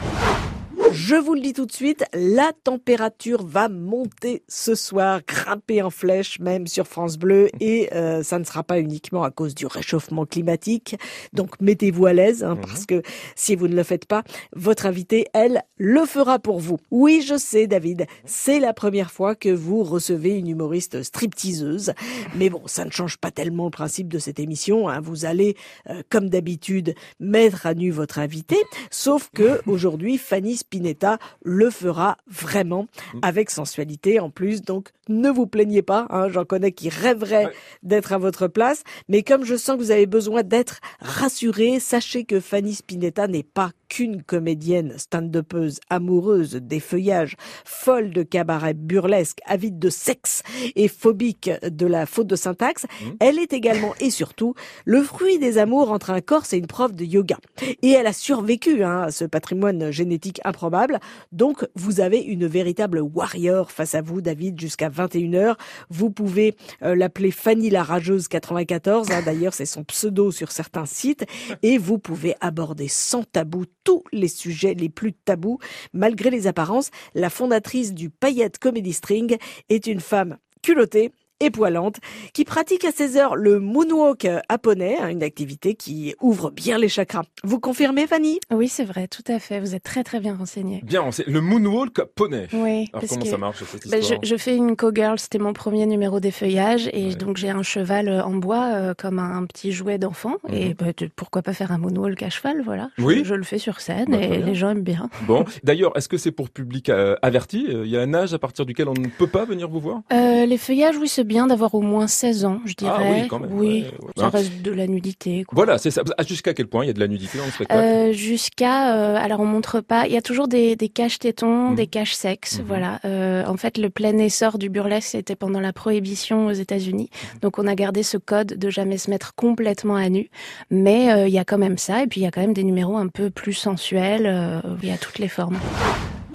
Je 0.97 1.17
vous 1.17 1.35
le 1.35 1.41
dis 1.41 1.53
tout 1.53 1.67
de 1.67 1.73
suite, 1.73 2.05
la 2.15 2.53
température 2.63 3.45
va 3.45 3.69
monter 3.69 4.45
ce 4.47 4.77
soir, 4.77 5.23
grimper 5.27 5.83
en 5.83 5.91
flèche 5.91 6.39
même 6.39 6.69
sur 6.69 6.87
France 6.87 7.19
Bleu 7.19 7.49
et 7.59 7.93
euh, 7.93 8.23
ça 8.23 8.39
ne 8.39 8.45
sera 8.45 8.63
pas 8.63 8.79
uniquement 8.79 9.25
à 9.25 9.33
cause 9.33 9.57
du 9.57 9.67
réchauffement 9.67 10.25
climatique. 10.25 10.97
Donc 11.33 11.61
mettez-vous 11.61 12.07
à 12.07 12.13
l'aise 12.13 12.45
hein, 12.45 12.57
parce 12.63 12.87
que 12.87 13.03
si 13.35 13.57
vous 13.57 13.67
ne 13.67 13.75
le 13.75 13.83
faites 13.83 14.05
pas, 14.07 14.23
votre 14.55 14.87
invitée, 14.87 15.27
elle, 15.35 15.63
le 15.79 16.07
fera 16.07 16.39
pour 16.39 16.61
vous. 16.61 16.79
Oui, 16.93 17.25
je 17.27 17.37
sais 17.37 17.67
David, 17.67 18.07
c'est 18.25 18.61
la 18.61 18.73
première 18.73 19.11
fois 19.11 19.35
que 19.35 19.49
vous 19.49 19.83
recevez 19.83 20.39
une 20.39 20.47
humoriste 20.47 21.03
stripteaseuse, 21.03 21.93
mais 22.37 22.51
bon, 22.51 22.63
ça 22.67 22.85
ne 22.85 22.93
change 22.93 23.17
pas 23.17 23.33
tellement 23.33 23.65
le 23.65 23.71
principe 23.73 24.13
de 24.13 24.21
cette 24.21 24.39
émission. 24.39 24.89
hein. 24.89 25.01
Vous 25.01 25.25
allez, 25.25 25.57
euh, 25.91 26.05
comme 26.09 26.29
d'habitude, 26.29 26.95
mettre 27.19 27.67
à 27.67 27.75
nu 27.75 27.91
votre 27.91 28.21
invité, 28.21 28.59
sauf 28.93 29.29
que 29.35 29.61
aujourd'hui, 29.67 30.19
Fanny 30.19 30.57
Spinetta 30.85 31.19
le 31.43 31.71
fera 31.71 32.19
vraiment 32.27 32.87
avec 33.23 33.51
sensualité. 33.51 34.21
En 34.21 34.31
plus. 34.31 34.63
Donc 34.63 34.91
ne 35.09 35.31
vous 35.31 35.47
plaignez 35.47 35.83
pas, 35.83 36.07
hein, 36.11 36.29
j'en 36.29 36.45
connais 36.45 36.73
qui 36.73 36.89
rêveraient 36.89 37.53
d'être 37.83 38.13
à 38.13 38.19
votre 38.19 38.49
place, 38.49 38.83
mais 39.09 39.23
comme 39.23 39.45
je 39.45 39.57
sens 39.57 39.77
que 39.77 39.83
vous 39.83 39.91
avez 39.91 40.07
besoin 40.07 40.43
d'être 40.43 40.81
rassuré, 41.01 41.81
sachez 41.81 42.25
que 42.25 42.41
Fanny 42.41 42.75
Spinetta 42.75 43.27
n'est 43.27 43.43
pas 43.43 43.71
qu'une 43.95 44.25
comédienne 44.25 44.95
stand-upeuse 44.97 45.79
amoureuse 45.89 46.55
des 46.55 46.81
feuillages, 46.81 47.37
folle 47.65 48.11
de 48.11 48.25
cabaret 48.25 48.75
burlesque, 48.75 49.39
avide 49.47 49.79
de 49.79 49.89
sexe 49.89 50.43
et 50.75 50.89
phobique 50.89 51.49
de 51.63 51.87
la 51.87 52.05
faute 52.05 52.27
de 52.27 52.35
syntaxe, 52.35 52.87
elle 53.21 53.39
est 53.39 53.53
également 53.53 53.95
et 54.01 54.11
surtout 54.11 54.55
le 54.85 55.01
fruit 55.01 55.39
des 55.39 55.59
amours 55.59 55.93
entre 55.93 56.11
un 56.11 56.21
corse 56.21 56.53
et 56.53 56.57
une 56.57 56.67
prof 56.67 56.93
de 56.93 57.05
yoga. 57.05 57.37
Et 57.83 57.91
elle 57.91 58.09
a 58.09 58.13
survécu 58.13 58.83
hein, 58.83 59.03
à 59.03 59.11
ce 59.13 59.25
patrimoine 59.25 59.93
génétique 59.93 60.41
improbable. 60.45 60.99
Donc 61.31 61.65
vous 61.77 62.01
avez 62.01 62.19
une 62.19 62.49
véritable 62.49 63.01
warrior 63.01 63.71
face 63.71 63.95
à 63.95 64.03
vous, 64.03 64.21
David, 64.21 64.61
jusqu'à 64.61 64.89
21h. 64.89 65.55
Vous 65.91 66.11
pouvez 66.11 66.57
euh, 66.83 66.97
l'appeler 66.97 67.31
Fanny 67.31 67.71
la 67.71 67.85
rageuse 67.85 68.27
94. 68.27 69.13
hein, 69.13 69.23
D'ailleurs, 69.25 69.55
c'est 69.55 69.67
son 69.67 69.85
pseudo 69.85 70.33
sur 70.33 70.51
certains 70.51 70.87
sites. 70.87 71.25
Et 71.63 71.79
vous 71.79 71.99
pouvez 71.99 72.35
aborder 72.41 72.89
sans 72.89 73.23
tabou 73.23 73.67
tous 73.85 74.03
les 74.13 74.29
sujets 74.29 74.75
les 74.75 74.89
plus 74.89 75.13
tabous. 75.13 75.59
Malgré 75.93 76.31
les 76.31 76.47
apparences, 76.47 76.91
la 77.15 77.31
fondatrice 77.31 77.95
du 77.95 78.11
Paillette 78.11 78.59
Comedy 78.59 78.93
String 78.93 79.37
est 79.69 79.87
une 79.87 80.01
femme 80.01 80.39
culottée 80.63 81.13
et 81.41 81.51
poilante, 81.51 81.97
qui 82.33 82.45
pratique 82.45 82.85
à 82.85 82.93
ses 82.93 83.17
heures 83.17 83.37
le 83.37 83.59
moonwalk 83.61 84.27
japonais, 84.51 84.97
hein, 85.01 85.09
une 85.09 85.23
activité 85.23 85.75
qui 85.75 86.15
ouvre 86.21 86.51
bien 86.51 86.79
les 86.79 86.89
chakras. 86.89 87.25
Vous 87.43 87.61
confirmez, 87.61 88.07
Fanny? 88.07 88.39
Oui, 88.53 88.69
c'est 88.69 88.85
vrai, 88.85 89.09
tout 89.09 89.25
à 89.29 89.39
fait. 89.39 89.61
Vous 89.61 89.75
êtes 89.75 89.83
très 89.83 90.05
très 90.05 90.21
bien 90.21 90.37
renseigné. 90.37 90.81
Bien, 90.85 91.11
c'est 91.13 91.27
le 91.27 91.41
moonwalk 91.41 92.03
poney. 92.15 92.47
Oui. 92.53 92.89
Alors 92.93 93.01
parce 93.01 93.09
comment 93.09 93.23
que- 93.23 93.29
ça 93.29 93.37
marche 93.39 93.63
cette 93.65 93.89
Ben, 93.89 94.01
histoire 94.01 94.21
je, 94.23 94.29
je 94.29 94.37
fais 94.37 94.57
une 94.57 94.77
co-girl, 94.77 95.19
c'était 95.19 95.39
mon 95.39 95.53
premier 95.53 95.87
numéro 95.87 96.21
des 96.21 96.31
feuillages, 96.31 96.89
et 96.93 97.15
donc 97.15 97.37
j'ai 97.37 97.51
un 97.51 97.63
cheval 97.63 98.09
euh, 98.09 98.23
en 98.25 98.35
bois 98.35 98.71
euh, 98.75 98.95
comme 98.97 99.19
un 99.19 99.45
petit 99.47 99.73
jouet 99.73 99.99
d'enfant, 99.99 100.37
et 100.53 100.75
ben, 100.75 100.93
de- 100.97 101.09
pourquoi 101.15 101.43
pas 101.43 101.53
faire 101.53 101.73
un 101.73 101.79
moonwalk 101.79 102.23
à 102.23 102.31
cheval, 102.31 102.63
voilà. 102.65 102.89
Je, 102.97 103.03
Mhm. 103.03 103.09
Oui. 103.09 103.23
je 103.25 103.35
le 103.35 103.43
fais 103.43 103.59
sur 103.59 103.81
scène, 103.81 104.07
Bah, 104.09 104.19
et 104.21 104.41
les 104.43 104.55
gens 104.55 104.71
aiment 104.71 104.83
bien. 104.83 105.11
Bon, 105.27 105.45
d'ailleurs, 105.63 105.97
est-ce 105.97 106.09
que 106.09 106.17
c'est 106.17 106.33
pour 106.33 106.49
public 106.51 106.89
euh, 106.89 107.17
averti? 107.23 107.67
Il 107.69 107.87
y 107.89 107.97
a 107.97 108.01
un 108.03 108.15
âge 108.15 108.33
à 108.35 108.39
partir 108.39 108.65
duquel 108.67 108.89
on 108.89 108.95
ne 108.95 109.09
peut 109.09 109.27
pas 109.27 109.45
venir 109.45 109.69
vous 109.69 109.81
voir? 109.81 110.01
Euh, 110.13 110.47
les 110.47 110.59
feuillages, 110.59 110.97
oui, 110.97 111.09
c'est 111.09 111.24
bien 111.25 111.47
d'avoir 111.49 111.75
au 111.75 111.81
moins 111.81 112.07
16 112.07 112.45
ans, 112.45 112.61
je 112.65 112.75
Ah 112.83 112.99
dirais. 112.99 113.21
oui, 113.23 113.29
quand 113.29 113.41
même, 113.41 113.53
Oui, 113.53 113.67
ouais, 113.83 114.05
ouais. 114.05 114.13
ça 114.17 114.27
Hein. 114.27 114.31
reste 114.31 114.63
de 114.63 114.71
la 114.71 114.87
nudité. 114.87 115.45
quoi. 115.45 115.55
Voilà, 115.57 115.79
c'est 115.79 115.91
ça. 115.91 116.03
Ah, 116.17 116.23
Jusqu'à 116.23 116.55
quel 116.55 116.67
point 116.69 116.85
il 116.85 116.89
y 116.89 116.91
a 116.91 116.93
de 116.95 117.01
la 117.01 117.09
nudité 117.09 117.39
dans 117.39 117.45
le 117.47 117.51
spectacle? 117.51 117.81
Euh, 117.83 118.13
jusqu'à 118.13 118.95
euh, 118.97 119.17
alors 119.17 119.41
on 119.41 119.47
montre 119.47 119.81
pas 119.81 120.07
il 120.07 120.13
y 120.13 120.17
a 120.17 120.23
toujours 120.23 120.49
des, 120.49 120.77
des 120.77 120.89
caches 120.89 121.19
tétons 121.19 121.71
Mhm. 121.71 121.75
des 121.77 121.87
caches 121.87 122.15
sexes 122.15 122.61
voilà 122.67 123.01
Euh, 123.05 123.45
en 123.47 123.57
fait 123.57 123.79
le 123.79 123.91
plein 123.91 124.17
essor 124.19 124.59
du 124.59 124.69
burlesque 124.71 125.09
c'était 125.13 125.37
pendant 125.37 125.61
la 125.61 125.73
prohibition 125.73 126.47
aux 126.47 126.53
États-Unis 126.53 127.11
Mhm. 127.13 127.41
donc 127.41 127.59
on 127.59 127.67
a 127.67 127.75
gardé 127.75 128.03
ce 128.03 128.17
code 128.19 128.47
de 128.59 128.71
jamais 128.71 128.99
se 128.99 129.11
mettre 129.11 129.35
complètement 129.35 129.97
à 129.97 130.09
nu 130.09 130.29
mais 130.71 131.13
euh, 131.13 131.27
il 131.29 131.35
y 131.35 131.39
a 131.39 131.45
quand 131.45 131.59
même 131.59 131.79
ça 131.79 132.03
et 132.03 132.07
puis 132.07 132.21
il 132.21 132.25
y 132.25 132.27
a 132.27 132.31
quand 132.31 132.41
même 132.41 132.55
des 132.55 132.65
numéros 132.65 132.97
un 132.97 133.09
peu 133.09 133.31
plus 133.31 133.55
sensuels 133.55 134.63
il 134.83 134.89
y 134.89 134.93
a 134.93 134.97
toutes 134.99 135.19
les 135.19 135.29
formes 135.29 135.59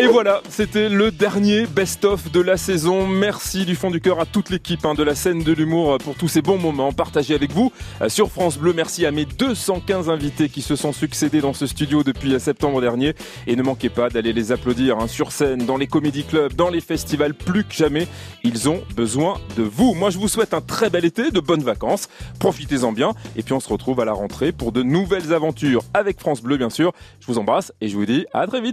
Et 0.02 0.08
voilà, 0.08 0.42
c'était 0.48 0.88
le 0.88 1.12
dernier 1.12 1.66
best-of 1.66 2.32
de 2.32 2.40
la 2.40 2.56
saison. 2.56 3.06
Merci 3.06 3.66
du 3.66 3.76
fond 3.76 3.92
du 3.92 4.00
cœur 4.00 4.22
à 4.22 4.26
toute 4.26 4.50
l'équipe 4.50 4.86
hein, 4.86 4.94
de 4.94 5.04
la 5.04 5.14
scène 5.14 5.44
de 5.44 5.52
l'humour 5.52 5.98
pour 5.98 6.16
tous 6.16 6.30
ces 6.30 6.42
bons 6.42 6.58
moments 6.58 6.94
partagés 6.94 7.36
avec 7.36 7.52
vous 7.52 7.74
euh, 8.02 8.08
sur 8.08 8.32
France 8.32 8.58
Bleu. 8.58 8.72
Merci 8.72 9.06
à 9.06 9.12
mes 9.12 9.26
215 9.26 10.10
invités 10.10 10.48
qui 10.48 10.62
se 10.62 10.78
sont 10.78 10.94
succédés 10.94 11.42
dans 11.42 11.52
ce 11.52 11.68
studio 11.68 12.02
depuis 12.02 12.34
euh, 12.34 12.40
septembre 12.40 12.80
dernier. 12.80 13.14
Et 13.46 13.58
ne 13.58 13.62
manquez 13.62 13.90
pas 13.90 14.10
d'aller 14.10 14.32
les 14.32 14.54
applaudir 14.54 15.00
hein, 15.00 15.08
sur 15.08 15.34
scène, 15.34 15.66
dans 15.66 15.76
les 15.76 15.88
comédie 15.88 16.24
clubs, 16.24 16.54
dans 16.54 16.70
les 16.70 16.80
festivals. 16.80 17.34
Plus 17.34 17.66
que 17.66 17.74
jamais, 17.74 18.08
ils 18.46 18.70
ont 18.70 18.82
besoin 18.96 19.38
de 19.58 19.64
vous. 19.64 19.96
Moi, 19.96 20.12
je 20.12 20.18
vous 20.18 20.30
souhaite 20.30 20.54
un 20.54 20.62
très 20.62 20.90
bel 20.90 21.04
été, 21.04 21.30
de 21.30 21.42
bonnes 21.42 21.64
vacances. 21.64 22.08
Profitez-en 22.40 22.94
bien. 22.94 23.12
Et 23.36 23.44
puis, 23.44 23.52
on 23.52 23.60
se 23.60 23.68
retrouve 23.68 24.00
à 24.00 24.06
la 24.06 24.14
rentrée 24.14 24.54
pour 24.54 24.72
de 24.72 24.82
nouvelles 24.82 25.34
aventures 25.34 25.84
avec 25.94 26.22
France 26.22 26.42
Bleu, 26.42 26.56
bien 26.56 26.70
sûr. 26.70 26.94
Je 27.20 27.28
vous 27.28 27.38
embrasse 27.38 27.74
et 27.82 27.90
je 27.90 27.98
vous 27.98 28.06
dis 28.06 28.26
à 28.32 28.48
très 28.48 28.62
vite. 28.62 28.68